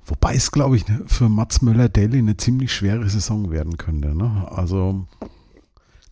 Wobei 0.06 0.36
es, 0.36 0.52
glaube 0.52 0.78
ich, 0.78 0.86
für 1.08 1.30
Mats 1.30 1.62
Möller-Daly 1.62 2.20
eine 2.20 2.38
ziemlich 2.38 2.74
schwere 2.74 3.10
Saison 3.10 3.50
werden 3.50 3.78
könnte. 3.78 4.14
Ne? 4.14 4.48
Also, 4.52 5.08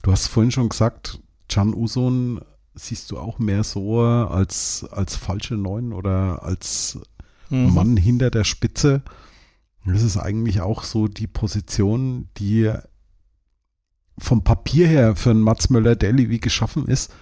du 0.02 0.12
hast 0.12 0.28
vorhin 0.28 0.52
schon 0.52 0.69
gesagt, 0.69 1.19
Can 1.48 1.76
Uson 1.76 2.41
siehst 2.76 3.12
du 3.12 3.20
auch 3.20 3.40
mehr 3.40 3.64
so 3.64 4.02
als, 4.02 4.86
als 4.92 5.16
falsche 5.16 5.56
Neun 5.56 5.94
oder 5.94 6.44
als 6.44 7.00
mhm. 7.50 7.74
Mann 7.74 7.98
hinter 7.98 8.32
der 8.32 8.44
Spitze. 8.44 9.02
Das 9.86 10.02
ist 10.02 10.18
eigentlich 10.18 10.62
auch 10.62 10.84
so 10.84 11.08
die 11.08 11.28
Position, 11.28 12.30
die 12.38 12.72
vom 14.18 14.44
Papier 14.44 14.88
her 14.88 15.16
für 15.16 15.32
einen 15.32 15.42
Mats 15.42 15.70
Möller-Daly 15.70 16.30
wie 16.30 16.40
geschaffen 16.40 16.88
ist. 16.88 17.14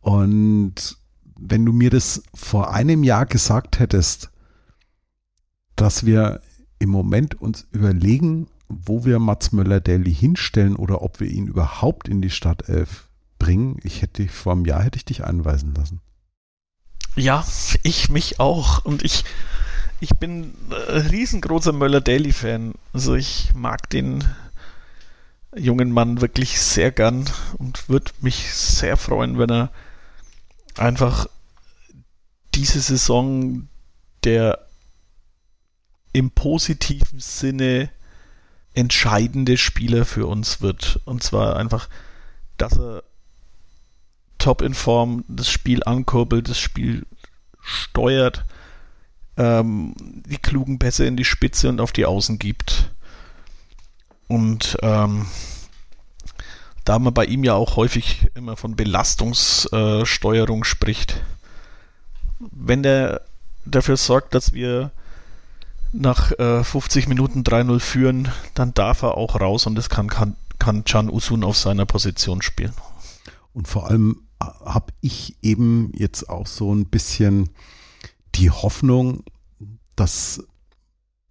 Und 0.00 0.96
wenn 1.38 1.64
du 1.64 1.72
mir 1.72 1.90
das 1.90 2.22
vor 2.34 2.72
einem 2.72 3.04
Jahr 3.04 3.26
gesagt 3.26 3.78
hättest, 3.78 4.30
dass 5.76 6.04
wir 6.04 6.40
im 6.78 6.90
Moment 6.90 7.40
uns 7.40 7.66
überlegen, 7.72 8.48
wo 8.68 9.04
wir 9.04 9.18
Mats 9.18 9.52
Möller-Daly 9.52 10.12
hinstellen 10.12 10.76
oder 10.76 11.02
ob 11.02 11.20
wir 11.20 11.28
ihn 11.28 11.46
überhaupt 11.46 12.08
in 12.08 12.22
die 12.22 12.30
Startelf 12.30 13.08
bringen, 13.42 13.76
ich 13.82 14.02
hätte 14.02 14.28
vor 14.28 14.52
einem 14.52 14.64
Jahr 14.64 14.84
hätte 14.84 14.96
ich 14.96 15.04
dich 15.04 15.24
einweisen 15.24 15.74
lassen. 15.74 16.00
Ja, 17.16 17.44
ich 17.82 18.08
mich 18.08 18.38
auch. 18.38 18.84
Und 18.84 19.02
ich, 19.02 19.24
ich 20.00 20.10
bin 20.10 20.54
ein 20.70 21.06
riesengroßer 21.08 21.72
Möller-Daly-Fan. 21.72 22.74
Also 22.92 23.16
ich 23.16 23.52
mag 23.54 23.90
den 23.90 24.24
jungen 25.56 25.90
Mann 25.90 26.20
wirklich 26.20 26.60
sehr 26.60 26.92
gern 26.92 27.28
und 27.58 27.88
würde 27.88 28.12
mich 28.20 28.54
sehr 28.54 28.96
freuen, 28.96 29.38
wenn 29.38 29.50
er 29.50 29.72
einfach 30.76 31.26
diese 32.54 32.80
Saison 32.80 33.68
der 34.24 34.66
im 36.12 36.30
positiven 36.30 37.18
Sinne 37.18 37.90
entscheidende 38.72 39.56
Spieler 39.56 40.04
für 40.04 40.26
uns 40.28 40.60
wird. 40.60 41.00
Und 41.06 41.24
zwar 41.24 41.56
einfach, 41.56 41.88
dass 42.56 42.78
er 42.78 43.02
top 44.42 44.62
in 44.62 44.74
Form 44.74 45.24
das 45.28 45.48
Spiel 45.48 45.82
ankurbelt, 45.84 46.48
das 46.48 46.58
Spiel 46.58 47.06
steuert, 47.60 48.44
ähm, 49.36 49.94
die 49.96 50.38
klugen 50.38 50.78
Pässe 50.78 51.06
in 51.06 51.16
die 51.16 51.24
Spitze 51.24 51.68
und 51.68 51.80
auf 51.80 51.92
die 51.92 52.06
Außen 52.06 52.38
gibt. 52.38 52.90
Und 54.26 54.76
ähm, 54.82 55.26
da 56.84 56.98
man 56.98 57.14
bei 57.14 57.24
ihm 57.24 57.44
ja 57.44 57.54
auch 57.54 57.76
häufig 57.76 58.26
immer 58.34 58.56
von 58.56 58.74
Belastungssteuerung 58.74 60.62
äh, 60.62 60.66
spricht, 60.66 61.22
wenn 62.40 62.82
der 62.82 63.22
dafür 63.64 63.96
sorgt, 63.96 64.34
dass 64.34 64.52
wir 64.52 64.90
nach 65.92 66.32
äh, 66.32 66.64
50 66.64 67.06
Minuten 67.06 67.42
3-0 67.42 67.78
führen, 67.78 68.32
dann 68.54 68.74
darf 68.74 69.02
er 69.02 69.16
auch 69.16 69.40
raus 69.40 69.66
und 69.66 69.76
das 69.76 69.88
kann, 69.88 70.08
kann, 70.08 70.34
kann 70.58 70.84
Can 70.84 71.08
Usun 71.10 71.44
auf 71.44 71.56
seiner 71.56 71.86
Position 71.86 72.42
spielen. 72.42 72.74
Und 73.52 73.68
vor 73.68 73.88
allem 73.88 74.18
habe 74.64 74.92
ich 75.00 75.36
eben 75.42 75.92
jetzt 75.94 76.28
auch 76.28 76.46
so 76.46 76.74
ein 76.74 76.86
bisschen 76.86 77.50
die 78.34 78.50
Hoffnung, 78.50 79.24
dass 79.96 80.42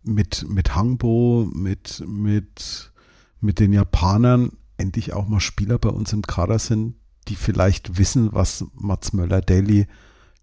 mit, 0.04 0.46
mit 0.48 0.76
Hangbo, 0.76 1.50
mit, 1.54 2.04
mit, 2.08 2.92
mit 3.40 3.60
den 3.60 3.74
Japanern 3.74 4.52
endlich 4.78 5.14
auch 5.14 5.28
mal 5.28 5.40
Spieler 5.40 5.78
bei 5.78 5.90
uns 5.90 6.14
im 6.14 6.24
Kader 6.24 6.60
sind, 6.60 6.96
die 7.28 7.36
vielleicht 7.36 7.98
wissen, 7.98 8.34
was 8.34 8.66
Mats 8.74 9.14
Möller-Daly 9.14 9.88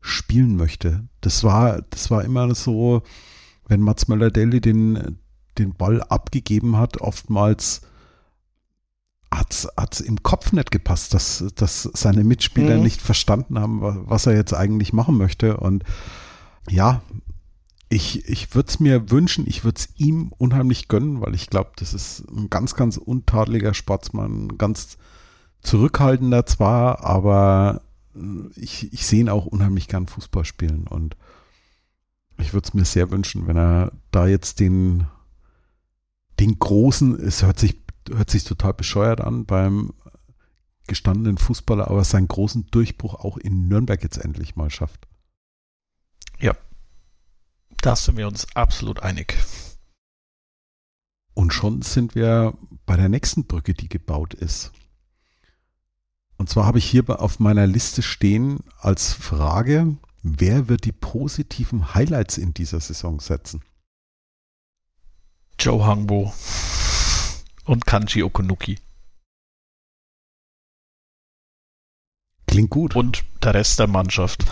spielen 0.00 0.56
möchte. 0.56 1.08
Das 1.20 1.42
war, 1.42 1.82
das 1.90 2.10
war 2.10 2.24
immer 2.24 2.54
so, 2.54 3.02
wenn 3.66 3.80
Mats 3.80 4.08
Möller-Daly 4.08 4.60
den, 4.60 5.18
den 5.58 5.74
Ball 5.74 6.02
abgegeben 6.02 6.76
hat, 6.76 7.00
oftmals 7.00 7.82
hat 9.30 9.94
es 9.94 10.00
im 10.00 10.22
Kopf 10.22 10.52
nicht 10.52 10.70
gepasst, 10.70 11.14
dass, 11.14 11.44
dass 11.54 11.82
seine 11.82 12.24
Mitspieler 12.24 12.76
mhm. 12.76 12.82
nicht 12.82 13.00
verstanden 13.00 13.58
haben, 13.58 13.80
was 14.08 14.26
er 14.26 14.34
jetzt 14.34 14.54
eigentlich 14.54 14.92
machen 14.92 15.16
möchte. 15.16 15.58
Und 15.58 15.84
ja, 16.68 17.02
ich, 17.88 18.28
ich 18.28 18.54
würde 18.54 18.68
es 18.68 18.80
mir 18.80 19.10
wünschen, 19.10 19.46
ich 19.46 19.64
würde 19.64 19.78
es 19.78 19.88
ihm 19.96 20.32
unheimlich 20.36 20.88
gönnen, 20.88 21.20
weil 21.20 21.34
ich 21.34 21.48
glaube, 21.48 21.70
das 21.76 21.94
ist 21.94 22.24
ein 22.30 22.50
ganz, 22.50 22.74
ganz 22.74 22.96
untadeliger 22.96 23.74
Sportsmann, 23.74 24.58
ganz 24.58 24.98
zurückhaltender 25.62 26.46
zwar, 26.46 27.04
aber 27.04 27.82
ich, 28.56 28.92
ich 28.92 29.06
sehe 29.06 29.20
ihn 29.20 29.28
auch 29.28 29.46
unheimlich 29.46 29.88
gern 29.88 30.06
Fußball 30.06 30.44
spielen 30.44 30.86
und 30.86 31.16
ich 32.38 32.52
würde 32.52 32.66
es 32.68 32.74
mir 32.74 32.84
sehr 32.84 33.10
wünschen, 33.10 33.46
wenn 33.46 33.56
er 33.56 33.92
da 34.10 34.26
jetzt 34.26 34.60
den, 34.60 35.06
den 36.38 36.58
großen, 36.58 37.18
es 37.20 37.42
hört 37.42 37.58
sich, 37.58 37.80
hört 38.10 38.30
sich 38.30 38.44
total 38.44 38.74
bescheuert 38.74 39.20
an 39.20 39.44
beim 39.46 39.92
gestandenen 40.86 41.38
Fußballer, 41.38 41.88
aber 41.88 42.02
seinen 42.04 42.28
großen 42.28 42.66
Durchbruch 42.70 43.14
auch 43.14 43.36
in 43.36 43.68
Nürnberg 43.68 44.02
jetzt 44.02 44.18
endlich 44.18 44.56
mal 44.56 44.70
schafft. 44.70 45.06
Ja, 46.40 46.56
da 47.80 47.94
sind 47.94 48.16
wir 48.16 48.26
uns 48.26 48.46
absolut 48.54 49.02
einig. 49.02 49.36
Und 51.34 51.52
schon 51.52 51.82
sind 51.82 52.14
wir 52.14 52.54
bei 52.84 52.96
der 52.96 53.08
nächsten 53.08 53.44
Brücke, 53.44 53.74
die 53.74 53.88
gebaut 53.88 54.34
ist. 54.34 54.72
Und 56.36 56.48
zwar 56.48 56.66
habe 56.66 56.78
ich 56.78 56.84
hier 56.84 57.20
auf 57.20 57.38
meiner 57.38 57.66
Liste 57.66 58.02
stehen 58.02 58.60
als 58.78 59.12
Frage, 59.12 59.96
wer 60.22 60.68
wird 60.68 60.84
die 60.84 60.92
positiven 60.92 61.94
Highlights 61.94 62.38
in 62.38 62.54
dieser 62.54 62.80
Saison 62.80 63.20
setzen? 63.20 63.62
Joe 65.58 65.84
Hangbo 65.84 66.32
und 67.68 67.86
Kanji 67.86 68.22
Okunuki. 68.22 68.78
Klingt 72.46 72.70
gut. 72.70 72.96
Und 72.96 73.24
der 73.42 73.54
Rest 73.54 73.78
der 73.78 73.86
Mannschaft. 73.86 74.44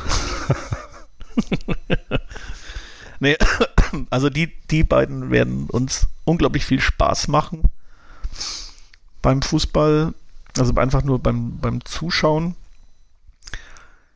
nee, 3.20 3.36
also 4.10 4.28
die, 4.28 4.52
die 4.70 4.84
beiden 4.84 5.30
werden 5.30 5.68
uns 5.70 6.08
unglaublich 6.24 6.64
viel 6.64 6.80
Spaß 6.80 7.28
machen 7.28 7.62
beim 9.22 9.42
Fußball, 9.42 10.14
also 10.56 10.74
einfach 10.76 11.02
nur 11.02 11.18
beim, 11.18 11.58
beim 11.58 11.84
Zuschauen. 11.84 12.54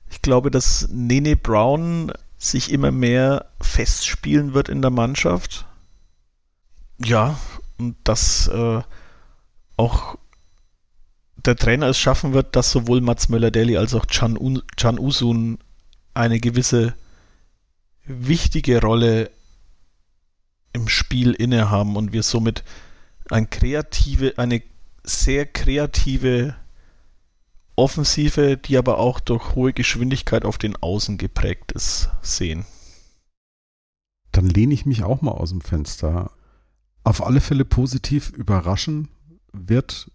Ich 0.09 0.23
glaube, 0.23 0.51
dass 0.51 0.89
Nene 0.89 1.37
Brown 1.37 2.13
sich 2.39 2.71
immer 2.71 2.93
mehr 2.93 3.47
festspielen 3.61 4.55
wird 4.55 4.69
in 4.69 4.83
der 4.83 4.91
Mannschaft. 4.93 5.67
Ja, 6.99 7.39
und 7.81 7.97
dass 8.05 8.49
äh, 8.49 8.83
auch 9.77 10.19
der 11.37 11.57
Trainer 11.57 11.87
es 11.87 11.99
schaffen 11.99 12.35
wird, 12.35 12.55
dass 12.55 12.71
sowohl 12.71 13.01
Mats 13.01 13.31
Möller-Deli 13.31 13.79
als 13.79 13.95
auch 13.95 14.07
Can, 14.07 14.39
Can 14.77 14.99
Usun 14.99 15.59
eine 16.13 16.39
gewisse 16.39 16.95
wichtige 18.05 18.83
Rolle 18.83 19.31
im 20.73 20.89
Spiel 20.89 21.33
innehaben 21.33 21.97
und 21.97 22.13
wir 22.13 22.23
somit 22.23 22.63
ein 23.31 23.49
kreative, 23.49 24.35
eine 24.37 24.63
sehr 25.03 25.47
kreative 25.47 26.55
Offensive, 27.77 28.59
die 28.59 28.77
aber 28.77 28.99
auch 28.99 29.21
durch 29.21 29.55
hohe 29.55 29.73
Geschwindigkeit 29.73 30.45
auf 30.45 30.59
den 30.59 30.77
Außen 30.77 31.17
geprägt 31.17 31.73
ist, 31.73 32.11
sehen. 32.21 32.67
Dann 34.33 34.47
lehne 34.47 34.75
ich 34.75 34.85
mich 34.85 35.03
auch 35.03 35.23
mal 35.23 35.33
aus 35.33 35.51
dem 35.51 35.63
Fenster. 35.63 36.31
Auf 37.03 37.25
alle 37.25 37.41
Fälle 37.41 37.65
positiv 37.65 38.31
überraschen 38.31 39.09
wird 39.53 40.11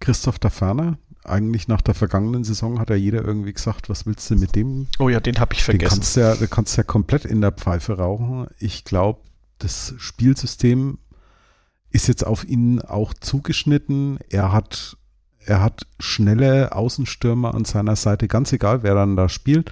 Christoph 0.00 0.38
da 0.38 0.50
Ferner. 0.50 0.98
Eigentlich 1.24 1.68
nach 1.68 1.82
der 1.82 1.94
vergangenen 1.94 2.42
Saison 2.42 2.80
hat 2.80 2.90
ja 2.90 2.96
jeder 2.96 3.24
irgendwie 3.24 3.52
gesagt, 3.52 3.88
was 3.88 4.06
willst 4.06 4.28
du 4.30 4.36
mit 4.36 4.56
dem? 4.56 4.88
Oh 4.98 5.08
ja, 5.08 5.20
den 5.20 5.38
habe 5.38 5.54
ich 5.54 5.62
vergessen. 5.62 5.94
Den 5.94 5.98
kannst 6.00 6.16
ja, 6.16 6.34
du 6.34 6.48
kannst 6.48 6.76
ja 6.76 6.82
komplett 6.82 7.24
in 7.24 7.40
der 7.40 7.52
Pfeife 7.52 7.98
rauchen. 7.98 8.48
Ich 8.58 8.84
glaube, 8.84 9.20
das 9.58 9.94
Spielsystem 9.98 10.98
ist 11.90 12.08
jetzt 12.08 12.26
auf 12.26 12.44
ihn 12.44 12.80
auch 12.80 13.14
zugeschnitten. 13.14 14.18
Er 14.30 14.52
hat, 14.52 14.96
er 15.38 15.62
hat 15.62 15.86
schnelle 16.00 16.74
Außenstürmer 16.74 17.54
an 17.54 17.64
seiner 17.64 17.94
Seite, 17.94 18.26
ganz 18.26 18.52
egal, 18.52 18.82
wer 18.82 18.94
dann 18.94 19.14
da 19.14 19.28
spielt. 19.28 19.70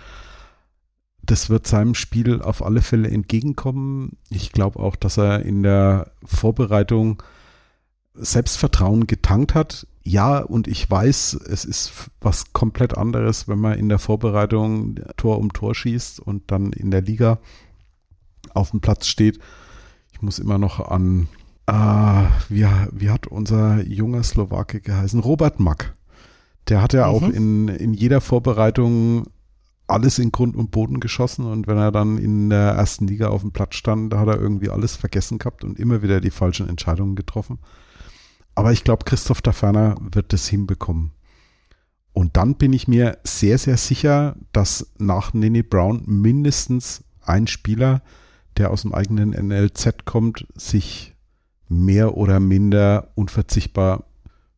Das 1.31 1.49
wird 1.49 1.65
seinem 1.65 1.95
Spiel 1.95 2.43
auf 2.43 2.61
alle 2.61 2.83
Fälle 2.83 3.09
entgegenkommen. 3.09 4.17
Ich 4.31 4.51
glaube 4.51 4.81
auch, 4.81 4.97
dass 4.97 5.17
er 5.17 5.45
in 5.45 5.63
der 5.63 6.11
Vorbereitung 6.25 7.23
Selbstvertrauen 8.15 9.07
getankt 9.07 9.55
hat. 9.55 9.87
Ja, 10.03 10.39
und 10.39 10.67
ich 10.67 10.91
weiß, 10.91 11.35
es 11.35 11.65
ist 11.65 12.11
was 12.21 12.53
komplett 12.53 12.99
anderes, 12.99 13.47
wenn 13.47 13.61
man 13.61 13.79
in 13.79 13.89
der 13.89 14.01
Vorbereitung 14.01 14.97
Tor 15.17 15.39
um 15.39 15.53
Tor 15.53 15.73
schießt 15.73 16.19
und 16.19 16.51
dann 16.51 16.73
in 16.73 16.91
der 16.91 17.03
Liga 17.03 17.39
auf 18.53 18.73
dem 18.73 18.81
Platz 18.81 19.07
steht. 19.07 19.39
Ich 20.13 20.23
muss 20.23 20.41
immer 20.41 20.59
noch 20.59 20.81
an, 20.81 21.29
äh, 21.67 22.25
wie, 22.49 22.67
wie 22.91 23.11
hat 23.11 23.29
unser 23.29 23.87
junger 23.87 24.25
Slowake 24.25 24.81
geheißen? 24.81 25.21
Robert 25.21 25.61
Mack. 25.61 25.95
Der 26.67 26.83
hat 26.83 26.93
ja 26.93 27.07
mhm. 27.07 27.15
auch 27.15 27.23
in, 27.23 27.69
in 27.69 27.95
jeder 27.95 28.21
Vorbereitung 28.21 29.29
alles 29.91 30.19
in 30.19 30.33
Grund 30.33 30.57
und 30.57 30.71
Boden 30.71 31.01
geschossen 31.01 31.47
und 31.47 31.67
wenn 31.67 31.77
er 31.77 31.93
dann 31.93 32.19
in 32.19 32.51
der 32.51 32.73
ersten 32.73 33.07
Liga 33.07 33.29
auf 33.29 33.43
dem 33.43 33.53
Platz 33.53 33.75
stand, 33.75 34.13
da 34.13 34.21
hat 34.21 34.29
er 34.29 34.41
irgendwie 34.41 34.71
alles 34.71 34.97
vergessen 34.97 35.39
gehabt 35.39 35.65
und 35.65 35.79
immer 35.79 36.03
wieder 36.03 36.21
die 36.21 36.31
falschen 36.31 36.69
Entscheidungen 36.69 37.17
getroffen. 37.17 37.59
Aber 38.55 38.73
ich 38.73 38.85
glaube, 38.85 39.05
Christoph 39.05 39.43
da 39.43 39.53
Ferner 39.53 39.97
wird 40.01 40.33
das 40.33 40.49
hinbekommen. 40.49 41.13
Und 42.13 42.37
dann 42.37 42.57
bin 42.57 42.73
ich 42.73 42.89
mir 42.89 43.19
sehr, 43.25 43.59
sehr 43.59 43.77
sicher, 43.77 44.37
dass 44.53 44.93
nach 44.99 45.33
Nene 45.33 45.63
Brown 45.63 46.03
mindestens 46.07 47.05
ein 47.23 47.47
Spieler, 47.47 48.03
der 48.57 48.71
aus 48.71 48.83
dem 48.83 48.95
eigenen 48.95 49.31
NLZ 49.31 50.05
kommt, 50.05 50.47
sich 50.55 51.15
mehr 51.69 52.17
oder 52.17 52.41
minder 52.41 53.13
unverzichtbar 53.15 54.05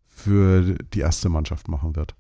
für 0.08 0.76
die 0.94 1.00
erste 1.00 1.28
Mannschaft 1.28 1.68
machen 1.68 1.94
wird. 1.94 2.14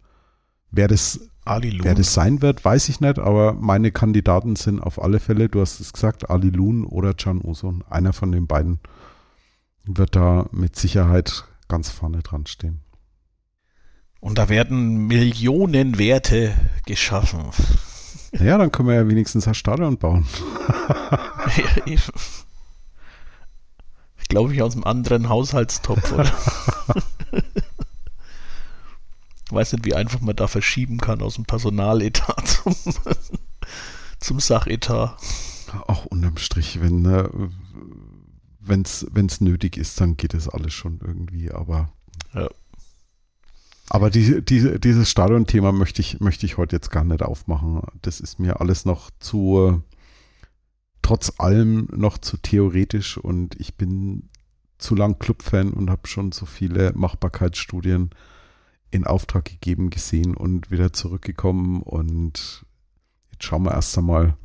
Wer 0.70 0.88
das, 0.88 1.28
wer 1.44 1.94
das 1.94 2.14
sein 2.14 2.42
wird, 2.42 2.64
weiß 2.64 2.88
ich 2.88 3.00
nicht, 3.00 3.18
aber 3.18 3.52
meine 3.54 3.90
Kandidaten 3.90 4.56
sind 4.56 4.80
auf 4.80 5.02
alle 5.02 5.20
Fälle, 5.20 5.48
du 5.48 5.60
hast 5.60 5.80
es 5.80 5.92
gesagt, 5.92 6.30
Ali 6.30 6.50
Lun 6.50 6.84
oder 6.84 7.14
Can 7.14 7.40
Usun. 7.42 7.84
Einer 7.90 8.12
von 8.12 8.30
den 8.32 8.46
beiden 8.46 8.78
wird 9.84 10.14
da 10.14 10.46
mit 10.52 10.76
Sicherheit 10.76 11.44
ganz 11.68 11.90
vorne 11.90 12.22
dran 12.22 12.46
stehen. 12.46 12.80
Und 14.20 14.38
da 14.38 14.48
werden 14.48 15.08
Millionen 15.08 15.98
Werte 15.98 16.54
geschaffen. 16.86 17.50
Ja, 18.32 18.56
dann 18.56 18.70
können 18.70 18.88
wir 18.88 18.94
ja 18.94 19.08
wenigstens 19.08 19.48
ein 19.48 19.54
Stadion 19.54 19.98
bauen. 19.98 20.26
ja, 21.56 21.64
ich 21.86 22.10
glaube 24.28 24.54
ich 24.54 24.62
aus 24.62 24.74
einem 24.74 24.84
anderen 24.84 25.28
Haushaltstopf, 25.28 26.12
oder? 26.12 26.32
weiß 29.52 29.72
nicht, 29.72 29.84
wie 29.84 29.94
einfach 29.94 30.20
man 30.20 30.36
da 30.36 30.46
verschieben 30.46 30.98
kann 30.98 31.22
aus 31.22 31.34
dem 31.34 31.44
Personaletat 31.44 32.48
zum, 32.64 32.74
zum 34.18 34.40
Sachetat. 34.40 35.16
Auch 35.86 36.06
unterm 36.06 36.36
Strich, 36.36 36.80
wenn, 36.80 37.02
ne, 37.02 37.30
wenn 38.60 38.82
es 38.82 39.40
nötig 39.40 39.76
ist, 39.76 40.00
dann 40.00 40.16
geht 40.16 40.34
es 40.34 40.48
alles 40.48 40.72
schon 40.72 41.00
irgendwie, 41.04 41.50
aber. 41.50 41.92
Ja. 42.34 42.48
Aber 43.88 44.08
die, 44.08 44.42
die, 44.42 44.80
dieses 44.80 45.10
Stadion-Thema 45.10 45.70
möchte 45.70 46.00
ich, 46.00 46.20
möchte 46.20 46.46
ich 46.46 46.56
heute 46.56 46.76
jetzt 46.76 46.90
gar 46.90 47.04
nicht 47.04 47.22
aufmachen. 47.22 47.82
Das 48.00 48.20
ist 48.20 48.38
mir 48.38 48.60
alles 48.60 48.86
noch 48.86 49.10
zu, 49.18 49.82
trotz 51.02 51.34
allem 51.38 51.88
noch 51.94 52.16
zu 52.16 52.38
theoretisch 52.38 53.18
und 53.18 53.58
ich 53.60 53.74
bin 53.74 54.30
zu 54.78 54.94
lang 54.94 55.18
Clubfan 55.18 55.72
und 55.72 55.90
habe 55.90 56.08
schon 56.08 56.32
so 56.32 56.46
viele 56.46 56.92
Machbarkeitsstudien 56.94 58.10
in 58.92 59.06
Auftrag 59.06 59.46
gegeben, 59.46 59.90
gesehen 59.90 60.36
und 60.36 60.70
wieder 60.70 60.92
zurückgekommen 60.92 61.82
und 61.82 62.64
jetzt 63.32 63.44
schauen 63.44 63.64
wir 63.64 63.72
erst 63.72 63.96
einmal 63.98 64.36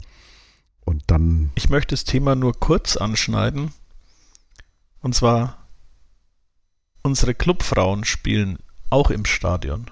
und 0.86 1.04
dann. 1.08 1.52
Ich 1.56 1.70
möchte 1.70 1.94
das 1.94 2.06
Thema 2.06 2.34
nur 2.34 2.54
kurz 2.54 2.98
anschneiden. 2.98 3.72
Und 5.02 5.14
zwar, 5.14 5.68
unsere 7.04 7.36
Clubfrauen 7.36 8.06
spielen 8.06 8.58
auch 8.90 9.12
im 9.12 9.26
Stadion. 9.26 9.92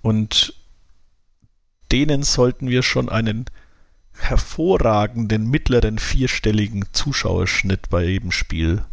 Und 0.00 0.54
denen 1.92 2.22
sollten 2.22 2.68
wir 2.68 2.82
schon 2.82 3.08
einen 3.08 3.44
hervorragenden 4.12 5.50
mittleren 5.50 5.98
vierstelligen 5.98 6.86
Zuschauerschnitt 6.92 7.90
bei 7.90 8.04
jedem 8.04 8.32
Spiel 8.32 8.84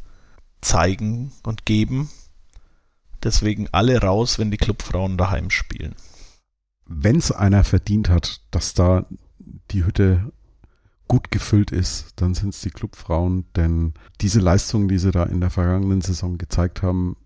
zeigen 0.60 1.32
und 1.44 1.66
geben. 1.66 2.10
Deswegen 3.24 3.68
alle 3.72 4.02
raus, 4.02 4.40
wenn 4.40 4.52
die 4.52 4.58
Clubfrauen 4.58 5.18
daheim 5.18 5.50
spielen. 5.50 5.96
Wenn 6.86 7.18
es 7.18 7.32
einer 7.32 7.64
verdient 7.64 8.10
hat, 8.10 8.42
dass 8.52 8.74
da 8.74 9.06
die 9.72 9.86
Hütte 9.86 10.32
gut 11.08 11.32
gefüllt 11.32 11.72
ist, 11.72 12.14
dann 12.16 12.34
sind 12.34 12.54
es 12.54 12.62
die 12.62 12.70
Clubfrauen, 12.70 13.46
denn 13.56 13.94
diese 14.22 14.40
Leistungen, 14.40 14.88
die 14.88 14.98
sie 14.98 15.12
da 15.12 15.24
in 15.24 15.42
der 15.42 15.50
vergangenen 15.50 16.02
Saison 16.02 16.38
gezeigt 16.38 16.82
haben, 16.82 17.18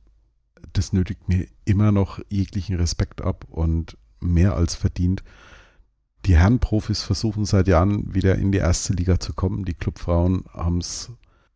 das 0.73 0.93
nötigt 0.93 1.27
mir 1.27 1.47
immer 1.65 1.91
noch 1.91 2.19
jeglichen 2.29 2.75
Respekt 2.75 3.21
ab 3.21 3.45
und 3.49 3.97
mehr 4.19 4.55
als 4.55 4.75
verdient. 4.75 5.23
Die 6.25 6.35
Herrenprofis 6.35 7.03
versuchen 7.03 7.45
seit 7.45 7.67
Jahren 7.67 8.13
wieder 8.13 8.35
in 8.35 8.51
die 8.51 8.57
erste 8.57 8.93
Liga 8.93 9.19
zu 9.19 9.33
kommen. 9.33 9.65
Die 9.65 9.73
Clubfrauen 9.73 10.43
haben 10.53 10.79
es, 10.79 11.11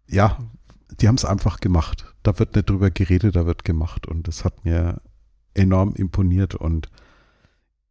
ja, 0.08 0.38
die 1.02 1.08
haben 1.08 1.16
es 1.16 1.26
einfach 1.26 1.60
gemacht. 1.60 2.06
Da 2.24 2.38
wird 2.38 2.56
nicht 2.56 2.70
drüber 2.70 2.92
geredet, 2.92 3.36
da 3.36 3.46
wird 3.46 3.66
gemacht 3.66 4.08
und 4.08 4.28
das 4.28 4.46
hat 4.46 4.64
mir 4.66 5.02
enorm 5.54 5.94
imponiert 5.96 6.56
und 6.56 6.90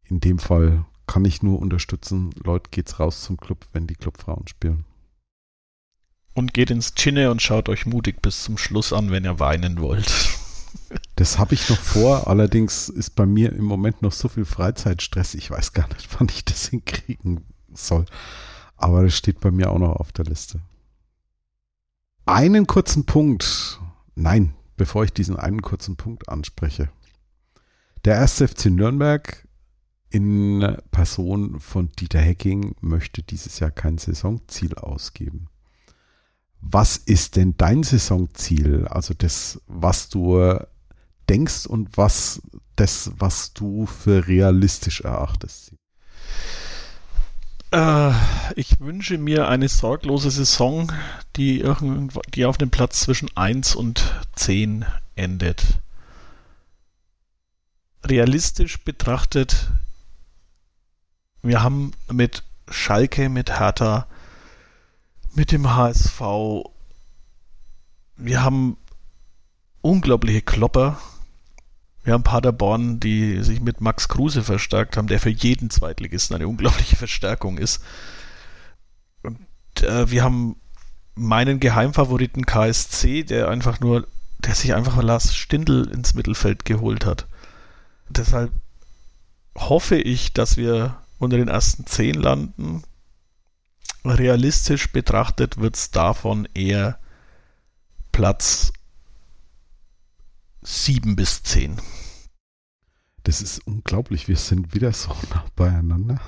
in 0.03 0.19
dem 0.19 0.39
Fall 0.39 0.85
kann 1.07 1.25
ich 1.25 1.43
nur 1.43 1.59
unterstützen. 1.59 2.31
Leute, 2.43 2.69
geht's 2.71 2.99
raus 2.99 3.21
zum 3.23 3.37
Club, 3.37 3.65
wenn 3.73 3.87
die 3.87 3.95
Clubfrauen 3.95 4.47
spielen. 4.47 4.85
Und 6.33 6.53
geht 6.53 6.71
ins 6.71 6.95
Chinne 6.95 7.29
und 7.29 7.41
schaut 7.41 7.67
euch 7.67 7.85
mutig 7.85 8.21
bis 8.21 8.43
zum 8.43 8.57
Schluss 8.57 8.93
an, 8.93 9.11
wenn 9.11 9.25
ihr 9.25 9.39
weinen 9.39 9.79
wollt. 9.79 10.11
Das 11.17 11.37
habe 11.37 11.53
ich 11.53 11.69
noch 11.69 11.77
vor, 11.77 12.27
allerdings 12.27 12.87
ist 12.87 13.11
bei 13.11 13.25
mir 13.25 13.51
im 13.51 13.65
Moment 13.65 14.01
noch 14.01 14.13
so 14.13 14.29
viel 14.29 14.45
Freizeitstress, 14.45 15.35
ich 15.35 15.51
weiß 15.51 15.73
gar 15.73 15.87
nicht, 15.89 16.07
wann 16.17 16.27
ich 16.29 16.45
das 16.45 16.67
hinkriegen 16.67 17.41
soll. 17.73 18.05
Aber 18.77 19.03
das 19.03 19.15
steht 19.15 19.41
bei 19.41 19.51
mir 19.51 19.69
auch 19.69 19.79
noch 19.79 19.97
auf 19.97 20.13
der 20.13 20.25
Liste. 20.25 20.61
Einen 22.25 22.67
kurzen 22.67 23.05
Punkt, 23.05 23.79
nein, 24.15 24.53
bevor 24.77 25.03
ich 25.03 25.13
diesen 25.13 25.37
einen 25.37 25.61
kurzen 25.61 25.95
Punkt 25.95 26.29
anspreche. 26.29 26.89
Der 28.05 28.15
erste 28.15 28.47
FC 28.47 28.65
Nürnberg 28.65 29.47
in 30.09 30.77
Person 30.91 31.59
von 31.59 31.89
Dieter 31.99 32.19
Hecking 32.19 32.75
möchte 32.81 33.23
dieses 33.23 33.59
Jahr 33.59 33.71
kein 33.71 33.97
Saisonziel 33.97 34.75
ausgeben. 34.75 35.47
Was 36.59 36.97
ist 36.97 37.37
denn 37.37 37.55
dein 37.57 37.81
Saisonziel? 37.81 38.87
Also 38.87 39.13
das, 39.15 39.59
was 39.65 40.09
du 40.09 40.57
denkst 41.27 41.65
und 41.65 41.97
was 41.97 42.41
das, 42.75 43.11
was 43.17 43.53
du 43.53 43.87
für 43.87 44.27
realistisch 44.27 45.01
erachtest? 45.01 45.73
Äh, 47.71 48.11
ich 48.55 48.79
wünsche 48.79 49.17
mir 49.17 49.47
eine 49.47 49.69
sorglose 49.69 50.29
Saison, 50.29 50.91
die, 51.37 51.63
die 52.33 52.45
auf 52.45 52.57
dem 52.57 52.69
Platz 52.69 53.01
zwischen 53.01 53.35
1 53.35 53.75
und 53.75 54.03
10 54.35 54.85
endet. 55.15 55.79
Realistisch 58.03 58.83
betrachtet, 58.83 59.71
wir 61.41 61.63
haben 61.63 61.93
mit 62.11 62.43
Schalke, 62.69 63.29
mit 63.29 63.59
Hertha, 63.59 64.07
mit 65.33 65.51
dem 65.51 65.73
HSV, 65.73 66.19
wir 68.17 68.43
haben 68.43 68.77
unglaubliche 69.81 70.41
Klopper. 70.41 70.99
Wir 72.03 72.13
haben 72.13 72.23
Paderborn, 72.23 72.99
die 72.99 73.43
sich 73.43 73.61
mit 73.61 73.79
Max 73.79 74.07
Kruse 74.07 74.43
verstärkt 74.43 74.97
haben, 74.97 75.07
der 75.07 75.19
für 75.19 75.29
jeden 75.29 75.69
Zweitligisten 75.69 76.35
eine 76.35 76.47
unglaubliche 76.47 76.95
Verstärkung 76.95 77.57
ist. 77.57 77.83
Und 79.21 79.37
äh, 79.81 80.09
wir 80.09 80.23
haben 80.23 80.55
meinen 81.15 81.59
Geheimfavoriten 81.59 82.45
KSC, 82.45 83.23
der 83.23 83.49
einfach 83.49 83.79
nur, 83.79 84.07
der 84.39 84.55
sich 84.55 84.73
einfach 84.73 85.01
Lars 85.03 85.35
Stindl 85.35 85.89
ins 85.93 86.15
Mittelfeld 86.15 86.65
geholt 86.65 87.05
hat. 87.05 87.27
Deshalb 88.09 88.51
hoffe 89.55 89.97
ich, 89.97 90.33
dass 90.33 90.57
wir 90.57 90.97
unter 91.19 91.37
den 91.37 91.49
ersten 91.49 91.85
zehn 91.85 92.15
landen. 92.15 92.83
Realistisch 94.03 94.91
betrachtet 94.91 95.57
wird 95.57 95.75
es 95.75 95.91
davon 95.91 96.47
eher 96.55 96.97
Platz 98.11 98.73
7 100.61 101.15
bis 101.15 101.43
10. 101.43 101.77
Das 103.23 103.41
ist 103.41 103.65
unglaublich. 103.65 104.27
Wir 104.27 104.37
sind 104.37 104.73
wieder 104.73 104.93
so 104.93 105.09
nah 105.33 105.45
beieinander. 105.55 106.19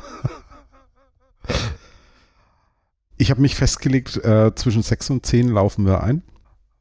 Ich 3.17 3.29
habe 3.31 3.41
mich 3.41 3.55
festgelegt, 3.55 4.17
äh, 4.17 4.53
zwischen 4.55 4.83
6 4.83 5.11
und 5.11 5.25
10 5.25 5.49
laufen 5.49 5.85
wir 5.85 6.03
ein, 6.03 6.23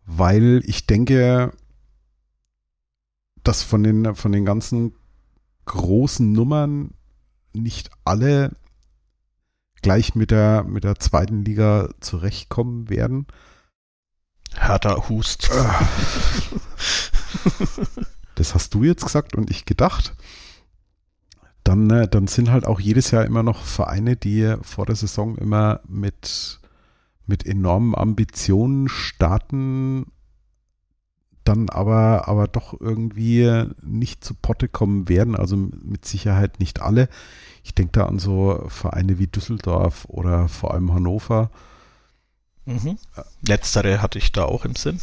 weil 0.07 0.63
ich 0.65 0.87
denke, 0.87 1.53
dass 3.43 3.63
von 3.63 3.83
den, 3.83 4.15
von 4.15 4.33
den 4.33 4.45
ganzen 4.45 4.95
großen 5.67 6.33
Nummern 6.33 6.95
nicht 7.53 7.91
alle 8.05 8.57
gleich 9.83 10.15
mit 10.15 10.31
der, 10.31 10.65
mit 10.65 10.85
der 10.85 10.97
zweiten 10.97 11.45
Liga 11.45 11.91
zurechtkommen 12.01 12.89
werden. 12.89 13.27
Hertha 14.67 15.09
Hust. 15.09 15.51
das 18.35 18.55
hast 18.55 18.75
du 18.75 18.85
jetzt 18.85 19.05
gesagt 19.05 19.35
und 19.35 19.51
ich 19.51 19.65
gedacht. 19.65 20.15
Dann, 21.65 21.91
äh, 21.91 22.09
dann 22.09 22.27
sind 22.27 22.51
halt 22.51 22.67
auch 22.67 22.81
jedes 22.81 23.11
Jahr 23.11 23.25
immer 23.25 23.43
noch 23.43 23.63
Vereine, 23.63 24.17
die 24.17 24.57
vor 24.63 24.87
der 24.87 24.97
Saison 24.97 25.37
immer 25.37 25.81
mit, 25.87 26.61
mit 27.27 27.47
enormen 27.47 27.95
Ambitionen 27.95 28.89
starten, 28.89 30.07
dann 31.45 31.69
aber, 31.69 32.29
aber 32.29 32.47
doch 32.47 32.81
irgendwie 32.81 33.65
nicht 33.83 34.25
zu 34.25 34.35
Potte 34.35 34.69
kommen 34.69 35.09
werden. 35.09 35.37
Also 35.37 35.57
mit 35.57 36.05
Sicherheit 36.05 36.61
nicht 36.61 36.81
alle. 36.81 37.09
Ich 37.65 37.75
denke 37.75 37.93
da 37.93 38.07
an 38.07 38.19
so 38.19 38.65
Vereine 38.69 39.19
wie 39.19 39.27
Düsseldorf 39.27 40.05
oder 40.07 40.49
vor 40.49 40.73
allem 40.75 40.93
Hannover. 40.93 41.51
Mhm. 42.65 42.99
Letztere 43.47 44.01
hatte 44.03 44.19
ich 44.19 44.33
da 44.33 44.45
auch 44.45 44.65
im 44.65 44.77
Sinn. 44.77 45.01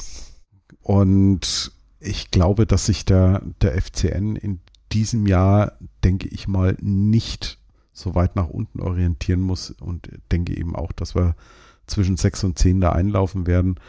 Und 0.81 1.71
ich 1.99 2.31
glaube, 2.31 2.65
dass 2.65 2.85
sich 2.85 3.05
der, 3.05 3.41
der 3.61 3.79
FCN 3.81 4.35
in 4.35 4.61
diesem 4.91 5.27
Jahr, 5.27 5.73
denke 6.03 6.27
ich 6.29 6.47
mal, 6.47 6.77
nicht 6.79 7.57
so 7.91 8.15
weit 8.15 8.35
nach 8.35 8.47
unten 8.47 8.79
orientieren 8.79 9.41
muss 9.41 9.71
und 9.71 10.09
denke 10.31 10.57
eben 10.57 10.75
auch, 10.75 10.91
dass 10.93 11.15
wir 11.15 11.35
zwischen 11.85 12.17
6 12.17 12.45
und 12.45 12.57
10 12.59 12.81
da 12.81 12.91
einlaufen 12.91 13.45
werden, 13.45 13.79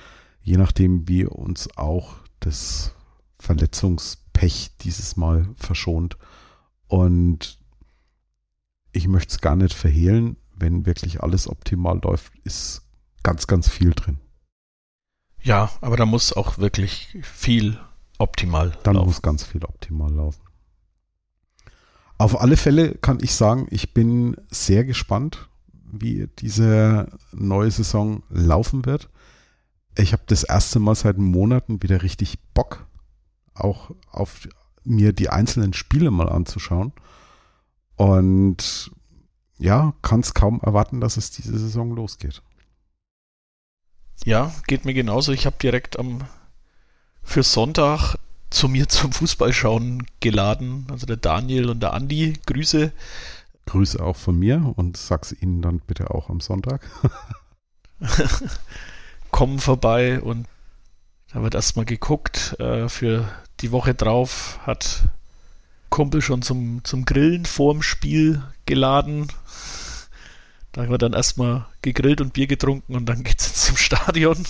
je 0.43 0.57
nachdem, 0.57 1.07
wie 1.09 1.25
uns 1.25 1.69
auch 1.77 2.17
das 2.41 2.95
Verletzungspech 3.39 4.73
dieses 4.81 5.17
Mal 5.17 5.49
verschont. 5.57 6.17
Und 6.89 7.59
ich 8.93 9.07
möchte 9.07 9.33
es 9.33 9.41
gar 9.41 9.57
nicht 9.57 9.75
verhehlen, 9.75 10.37
wenn 10.57 10.87
wirklich 10.87 11.23
alles 11.23 11.49
optimal 11.49 12.01
läuft, 12.03 12.33
ist 12.45 12.83
ganz, 13.23 13.47
ganz 13.47 13.69
viel 13.69 13.93
drin. 13.93 14.19
Ja, 15.43 15.71
aber 15.81 15.97
da 15.97 16.07
muss 16.07 16.33
auch 16.33 16.59
wirklich 16.59 17.17
viel 17.23 17.79
optimal 18.19 18.77
Dann 18.83 18.95
laufen. 18.95 19.07
muss 19.07 19.23
ganz 19.23 19.45
viel 19.45 19.65
optimal 19.65 20.13
laufen. 20.13 20.43
Auf 22.19 22.39
alle 22.39 22.59
Fälle 22.59 22.97
kann 22.97 23.19
ich 23.23 23.35
sagen, 23.35 23.67
ich 23.71 23.95
bin 23.95 24.37
sehr 24.51 24.85
gespannt, 24.85 25.49
wie 25.73 26.29
diese 26.39 27.09
neue 27.33 27.71
Saison 27.71 28.23
laufen 28.29 28.85
wird. 28.85 29.09
Ich 29.97 30.13
habe 30.13 30.23
das 30.27 30.45
erste 30.45 30.79
Mal 30.81 30.95
seit 30.95 31.17
Monaten 31.17 31.83
wieder 31.83 32.03
richtig 32.03 32.39
Bock, 32.53 32.87
auch 33.55 33.91
auf 34.11 34.47
mir 34.85 35.13
die 35.13 35.31
einzelnen 35.31 35.73
Spiele 35.73 36.11
mal 36.11 36.29
anzuschauen. 36.29 36.93
Und 37.97 38.91
ja, 39.59 39.95
kann 40.03 40.21
es 40.21 40.35
kaum 40.35 40.61
erwarten, 40.61 41.01
dass 41.01 41.17
es 41.17 41.31
diese 41.31 41.59
Saison 41.59 41.95
losgeht. 41.95 42.43
Ja, 44.25 44.53
geht 44.67 44.85
mir 44.85 44.95
genauso. 44.95 45.33
Ich 45.33 45.47
habe 45.47 45.57
direkt 45.61 45.99
am 45.99 46.23
für 47.23 47.43
Sonntag 47.43 48.17
zu 48.51 48.69
mir 48.69 48.89
zum 48.89 49.13
Fußballschauen 49.13 50.07
geladen. 50.21 50.87
Also 50.91 51.07
der 51.07 51.17
Daniel 51.17 51.71
und 51.71 51.81
der 51.81 51.93
Andi. 51.93 52.35
Grüße. 52.47 52.93
Grüße 53.67 54.03
auch 54.03 54.17
von 54.17 54.39
mir 54.39 54.73
und 54.77 54.97
sag's 54.97 55.33
ihnen 55.33 55.63
dann 55.63 55.81
bitte 55.81 56.11
auch 56.11 56.29
am 56.29 56.41
Sonntag. 56.41 56.83
Kommen 59.31 59.61
vorbei 59.61 60.21
und 60.21 60.47
da 61.33 61.43
wird 61.43 61.55
erstmal 61.55 61.85
geguckt. 61.85 62.59
Äh, 62.59 62.89
für 62.89 63.29
die 63.61 63.71
Woche 63.71 63.95
drauf 63.95 64.59
hat 64.67 65.05
Kumpel 65.89 66.23
schon 66.23 66.43
zum, 66.43 66.83
zum 66.85 67.05
Grillen 67.05 67.45
vorm 67.45 67.83
Spiel 67.83 68.43
geladen. 68.67 69.29
Da 70.73 70.89
wird 70.89 71.03
dann 71.03 71.13
erstmal 71.13 71.67
gegrillt 71.83 72.21
und 72.21 72.33
Bier 72.33 72.47
getrunken 72.47 72.95
und 72.95 73.07
dann 73.07 73.25
geht's 73.25 73.67
zum 73.67 73.77
Stadion. 73.77 74.37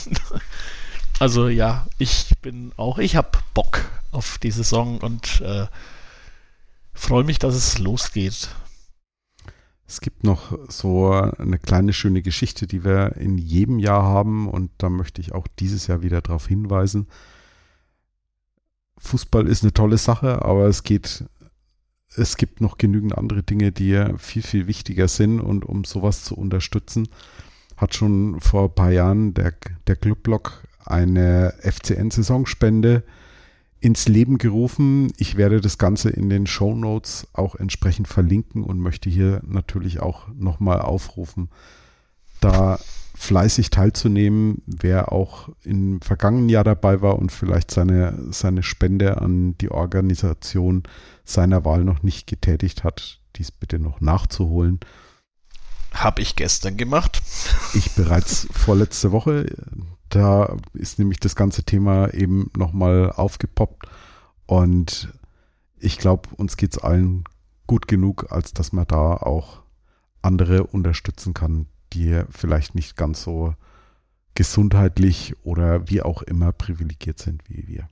Also 1.19 1.49
ja, 1.49 1.87
ich 1.99 2.33
bin 2.41 2.73
auch, 2.79 2.97
ich 2.97 3.15
habe 3.15 3.41
Bock 3.53 3.85
auf 4.11 4.39
die 4.39 4.51
Saison 4.51 4.97
und 5.01 5.43
äh, 5.43 5.67
freue 6.95 7.25
mich, 7.25 7.39
dass 7.39 7.55
es 7.55 7.79
losgeht. 7.79 8.49
Es 9.87 10.01
gibt 10.01 10.25
noch 10.25 10.57
so 10.71 11.13
eine 11.13 11.59
kleine 11.59 11.93
schöne 11.93 12.23
Geschichte, 12.23 12.67
die 12.67 12.85
wir 12.85 13.17
in 13.17 13.37
jedem 13.37 13.79
Jahr 13.79 14.03
haben 14.03 14.49
und 14.49 14.71
da 14.79 14.89
möchte 14.89 15.21
ich 15.21 15.33
auch 15.33 15.47
dieses 15.59 15.89
Jahr 15.89 16.01
wieder 16.01 16.23
darauf 16.23 16.47
hinweisen. 16.47 17.07
Fußball 18.97 19.47
ist 19.47 19.63
eine 19.63 19.75
tolle 19.75 19.99
Sache, 19.99 20.43
aber 20.43 20.69
es 20.69 20.85
geht, 20.85 21.25
es 22.17 22.37
gibt 22.37 22.61
noch 22.61 22.79
genügend 22.79 23.17
andere 23.17 23.43
Dinge, 23.43 23.73
die 23.73 24.05
viel, 24.19 24.43
viel 24.43 24.67
wichtiger 24.67 25.09
sind 25.09 25.41
und 25.41 25.65
um 25.65 25.85
sowas 25.85 26.25
zu 26.25 26.37
unterstützen, 26.37 27.09
hat 27.77 27.95
schon 27.95 28.41
vor 28.41 28.65
ein 28.65 28.75
paar 28.75 28.91
Jahren 28.91 29.35
der, 29.35 29.55
der 29.87 29.97
Clubblock 29.97 30.65
eine 30.85 31.55
FCN-Saisonspende 31.63 33.05
ins 33.81 34.09
Leben 34.09 34.39
gerufen. 34.39 35.13
Ich 35.17 35.37
werde 35.37 35.61
das 35.61 35.79
Ganze 35.79 36.11
in 36.11 36.29
den 36.29 36.47
Show 36.47 36.75
Notes 36.75 37.27
auch 37.33 37.55
entsprechend 37.55 38.09
verlinken 38.09 38.63
und 38.65 38.79
möchte 38.79 39.09
hier 39.09 39.41
natürlich 39.47 40.01
auch 40.01 40.29
nochmal 40.35 40.81
aufrufen, 40.81 41.49
da 42.41 42.79
fleißig 43.15 43.71
teilzunehmen, 43.71 44.63
wer 44.67 45.13
auch 45.13 45.51
im 45.63 46.01
vergangenen 46.01 46.49
Jahr 46.49 46.65
dabei 46.65 47.03
war 47.03 47.19
und 47.19 47.31
vielleicht 47.31 47.71
seine, 47.71 48.19
seine 48.31 48.63
Spende 48.63 49.21
an 49.21 49.57
die 49.59 49.71
Organisation 49.71 50.85
seiner 51.31 51.65
Wahl 51.65 51.85
noch 51.85 52.03
nicht 52.03 52.27
getätigt 52.27 52.85
hat, 52.85 53.21
dies 53.37 53.51
bitte 53.51 53.79
noch 53.79 54.01
nachzuholen. 54.01 54.81
Habe 55.93 56.23
ich 56.23 56.37
gestern 56.37 56.77
gemacht. 56.77 57.23
Ich 57.73 57.93
bereits 57.93 58.49
vorletzte 58.51 59.13
Woche. 59.13 59.47
Da 60.09 60.57
ist 60.73 60.99
nämlich 60.99 61.21
das 61.21 61.37
ganze 61.37 61.63
Thema 61.63 62.13
eben 62.13 62.51
nochmal 62.57 63.13
aufgepoppt. 63.13 63.87
Und 64.47 65.13
ich 65.79 65.99
glaube, 65.99 66.29
uns 66.35 66.57
geht 66.57 66.73
es 66.73 66.83
allen 66.83 67.23
gut 67.69 67.87
genug, 67.87 68.33
als 68.33 68.53
dass 68.53 68.73
man 68.73 68.89
da 68.89 69.15
auch 69.15 69.63
andere 70.21 70.65
unterstützen 70.65 71.33
kann, 71.33 71.67
die 71.93 72.23
vielleicht 72.31 72.75
nicht 72.75 72.97
ganz 72.97 73.23
so 73.23 73.55
gesundheitlich 74.35 75.37
oder 75.45 75.89
wie 75.89 76.03
auch 76.03 76.23
immer 76.23 76.51
privilegiert 76.53 77.21
sind 77.21 77.49
wie 77.49 77.69
wir. 77.69 77.89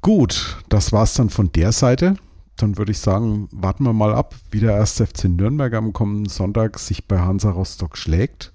Gut, 0.00 0.58
das 0.68 0.92
war's 0.92 1.14
dann 1.14 1.28
von 1.28 1.50
der 1.52 1.72
Seite. 1.72 2.16
Dann 2.56 2.78
würde 2.78 2.92
ich 2.92 2.98
sagen, 2.98 3.48
warten 3.52 3.84
wir 3.84 3.92
mal 3.92 4.14
ab, 4.14 4.34
wie 4.50 4.60
der 4.60 4.80
1. 4.80 5.02
FC 5.02 5.24
Nürnberg 5.24 5.74
am 5.74 5.92
kommenden 5.92 6.28
Sonntag 6.28 6.78
sich 6.78 7.06
bei 7.06 7.18
Hansa 7.18 7.50
Rostock 7.50 7.96
schlägt, 7.96 8.52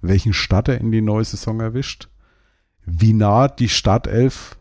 welchen 0.00 0.32
Start 0.32 0.68
er 0.68 0.80
in 0.80 0.92
die 0.92 1.02
neue 1.02 1.24
Saison 1.24 1.60
erwischt, 1.60 2.08
wie 2.84 3.12
nah 3.12 3.48
die 3.48 3.68
Startelf 3.68 4.56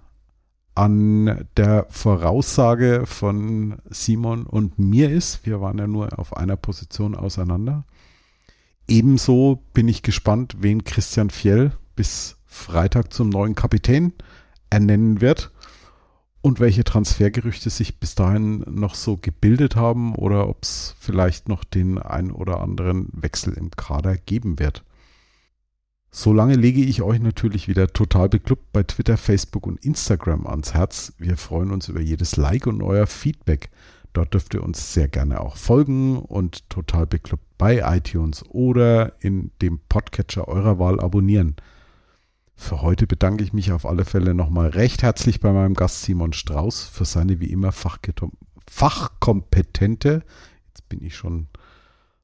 an 0.73 1.47
der 1.57 1.85
Voraussage 1.89 3.03
von 3.05 3.79
Simon 3.89 4.45
und 4.45 4.79
mir 4.79 5.09
ist. 5.09 5.45
Wir 5.45 5.59
waren 5.59 5.77
ja 5.77 5.87
nur 5.87 6.17
auf 6.17 6.35
einer 6.35 6.55
Position 6.55 7.15
auseinander. 7.15 7.85
Ebenso 8.87 9.63
bin 9.73 9.87
ich 9.87 10.01
gespannt, 10.01 10.57
wen 10.59 10.83
Christian 10.83 11.29
Fjell 11.29 11.73
bis 11.95 12.37
Freitag 12.45 13.13
zum 13.13 13.29
neuen 13.29 13.55
Kapitän 13.55 14.13
ernennen 14.69 15.21
wird 15.21 15.51
und 16.41 16.59
welche 16.59 16.83
Transfergerüchte 16.83 17.69
sich 17.69 17.99
bis 17.99 18.15
dahin 18.15 18.65
noch 18.67 18.95
so 18.95 19.17
gebildet 19.17 19.75
haben 19.75 20.15
oder 20.15 20.47
ob 20.49 20.63
es 20.63 20.95
vielleicht 20.99 21.47
noch 21.47 21.63
den 21.63 21.97
ein 21.99 22.31
oder 22.31 22.61
anderen 22.61 23.09
Wechsel 23.13 23.53
im 23.53 23.71
Kader 23.71 24.17
geben 24.17 24.59
wird. 24.59 24.83
Solange 26.13 26.55
lege 26.55 26.81
ich 26.81 27.03
euch 27.03 27.21
natürlich 27.21 27.69
wieder 27.69 27.87
total 27.87 28.27
beklubbt 28.27 28.73
bei 28.73 28.83
Twitter, 28.83 29.15
Facebook 29.15 29.65
und 29.65 29.85
Instagram 29.85 30.45
ans 30.45 30.73
Herz. 30.73 31.13
Wir 31.19 31.37
freuen 31.37 31.71
uns 31.71 31.87
über 31.87 32.01
jedes 32.01 32.35
Like 32.35 32.67
und 32.67 32.81
euer 32.81 33.07
Feedback. 33.07 33.69
Dort 34.11 34.33
dürft 34.33 34.53
ihr 34.53 34.63
uns 34.63 34.93
sehr 34.93 35.07
gerne 35.07 35.39
auch 35.39 35.55
folgen 35.55 36.19
und 36.19 36.69
total 36.69 37.07
beklubbt 37.07 37.45
bei 37.57 37.79
iTunes 37.95 38.43
oder 38.49 39.13
in 39.21 39.51
dem 39.61 39.79
Podcatcher 39.87 40.49
eurer 40.49 40.79
Wahl 40.79 40.99
abonnieren. 40.99 41.55
Für 42.61 42.81
heute 42.83 43.07
bedanke 43.07 43.43
ich 43.43 43.53
mich 43.53 43.71
auf 43.71 43.87
alle 43.87 44.05
Fälle 44.05 44.35
nochmal 44.35 44.69
recht 44.69 45.01
herzlich 45.01 45.39
bei 45.39 45.51
meinem 45.51 45.73
Gast 45.73 46.03
Simon 46.03 46.31
Strauß 46.31 46.83
für 46.83 47.05
seine 47.05 47.39
wie 47.39 47.47
immer 47.47 47.71
fachkompetente, 47.71 50.21
jetzt 50.69 50.87
bin 50.87 51.03
ich 51.03 51.15
schon 51.15 51.47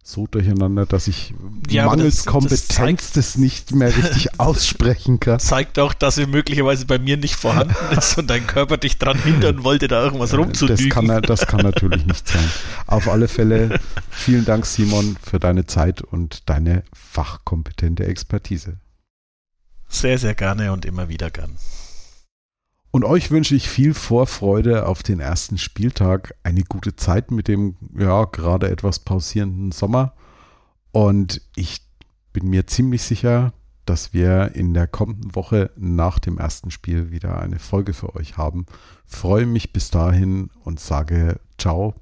so 0.03 0.27
durcheinander, 0.27 0.85
dass 0.85 1.07
ich 1.07 1.33
ja, 1.69 1.87
mangels 1.87 2.17
das, 2.17 2.27
Kompetenz 2.27 2.67
das, 2.67 2.75
zeigt, 2.75 3.17
das, 3.17 3.35
nicht 3.37 3.73
mehr 3.73 3.97
richtig 3.97 4.27
aussprechen 4.39 5.19
kann. 5.19 5.39
Zeigt 5.39 5.79
auch, 5.79 5.95
dass 5.95 6.19
er 6.19 6.27
möglicherweise 6.27 6.85
bei 6.85 6.99
mir 6.99 7.17
nicht 7.17 7.35
vorhanden 7.35 7.73
ist 7.97 8.19
und 8.19 8.29
dein 8.29 8.45
Körper 8.45 8.77
dich 8.77 8.99
daran 8.99 9.17
hindern 9.17 9.63
wollte, 9.63 9.87
da 9.87 10.03
irgendwas 10.03 10.37
rumzudügen. 10.37 10.89
Das 10.89 10.93
kann, 10.93 11.07
das 11.23 11.47
kann 11.47 11.61
natürlich 11.61 12.05
nicht 12.05 12.27
sein. 12.27 12.47
Auf 12.85 13.09
alle 13.09 13.27
Fälle 13.27 13.79
vielen 14.11 14.45
Dank, 14.45 14.67
Simon, 14.67 15.17
für 15.21 15.39
deine 15.39 15.65
Zeit 15.65 16.03
und 16.03 16.47
deine 16.47 16.83
fachkompetente 16.93 18.05
Expertise. 18.05 18.77
Sehr, 19.89 20.17
sehr 20.17 20.35
gerne 20.35 20.71
und 20.71 20.85
immer 20.85 21.09
wieder 21.09 21.29
gern. 21.31 21.57
Und 22.91 23.03
euch 23.03 23.31
wünsche 23.31 23.55
ich 23.55 23.69
viel 23.69 23.93
Vorfreude 23.93 24.87
auf 24.87 25.03
den 25.03 25.19
ersten 25.19 25.57
Spieltag, 25.57 26.33
eine 26.43 26.63
gute 26.63 26.95
Zeit 26.95 27.31
mit 27.31 27.47
dem 27.47 27.75
ja 27.97 28.25
gerade 28.25 28.69
etwas 28.69 28.99
pausierenden 28.99 29.71
Sommer. 29.71 30.13
Und 30.91 31.41
ich 31.55 31.81
bin 32.33 32.49
mir 32.49 32.65
ziemlich 32.65 33.03
sicher, 33.03 33.53
dass 33.85 34.13
wir 34.13 34.55
in 34.55 34.73
der 34.73 34.87
kommenden 34.87 35.35
Woche 35.35 35.71
nach 35.75 36.19
dem 36.19 36.37
ersten 36.37 36.71
Spiel 36.71 37.11
wieder 37.11 37.39
eine 37.39 37.59
Folge 37.59 37.93
für 37.93 38.15
euch 38.15 38.37
haben. 38.37 38.65
Freue 39.05 39.45
mich 39.45 39.73
bis 39.73 39.89
dahin 39.89 40.49
und 40.63 40.79
sage 40.79 41.39
ciao, 41.57 41.95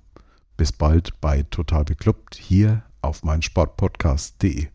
bis 0.57 0.71
bald 0.71 1.19
bei 1.21 1.43
Total 1.43 1.83
Beklubbt 1.83 2.35
hier 2.35 2.83
auf 3.01 3.23
meinsportpodcast.de. 3.23 4.74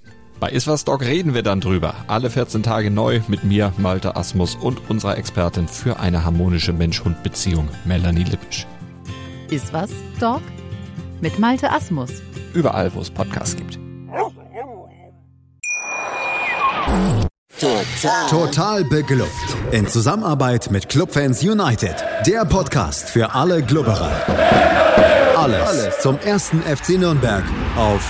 Bei 0.41 0.49
Iswas 0.49 0.85
Dog 0.85 1.01
reden 1.01 1.35
wir 1.35 1.43
dann 1.43 1.61
drüber. 1.61 1.93
Alle 2.07 2.31
14 2.31 2.63
Tage 2.63 2.89
neu 2.89 3.21
mit 3.27 3.43
mir, 3.43 3.73
Malte 3.77 4.15
Asmus 4.15 4.55
und 4.55 4.89
unserer 4.89 5.15
Expertin 5.15 5.67
für 5.67 5.99
eine 5.99 6.25
harmonische 6.25 6.73
Mensch-Hund-Beziehung, 6.73 7.69
Melanie 7.85 8.23
Lippisch. 8.23 8.65
Iswas 9.51 9.91
Dog 10.19 10.41
mit 11.21 11.37
Malte 11.37 11.71
Asmus. 11.71 12.09
Überall, 12.55 12.91
wo 12.95 13.01
es 13.01 13.11
Podcasts 13.11 13.55
gibt. 13.55 13.77
Total. 17.59 18.27
Total 18.27 18.83
beglückt. 18.85 19.29
In 19.69 19.85
Zusammenarbeit 19.85 20.71
mit 20.71 20.89
Clubfans 20.89 21.43
United. 21.43 22.03
Der 22.25 22.45
Podcast 22.45 23.11
für 23.11 23.35
alle 23.35 23.61
Glubberer. 23.61 24.11
Alles, 25.37 25.67
Alles 25.69 25.99
zum 25.99 26.17
ersten 26.17 26.63
FC 26.63 26.97
Nürnberg 26.97 27.43
auf 27.77 28.09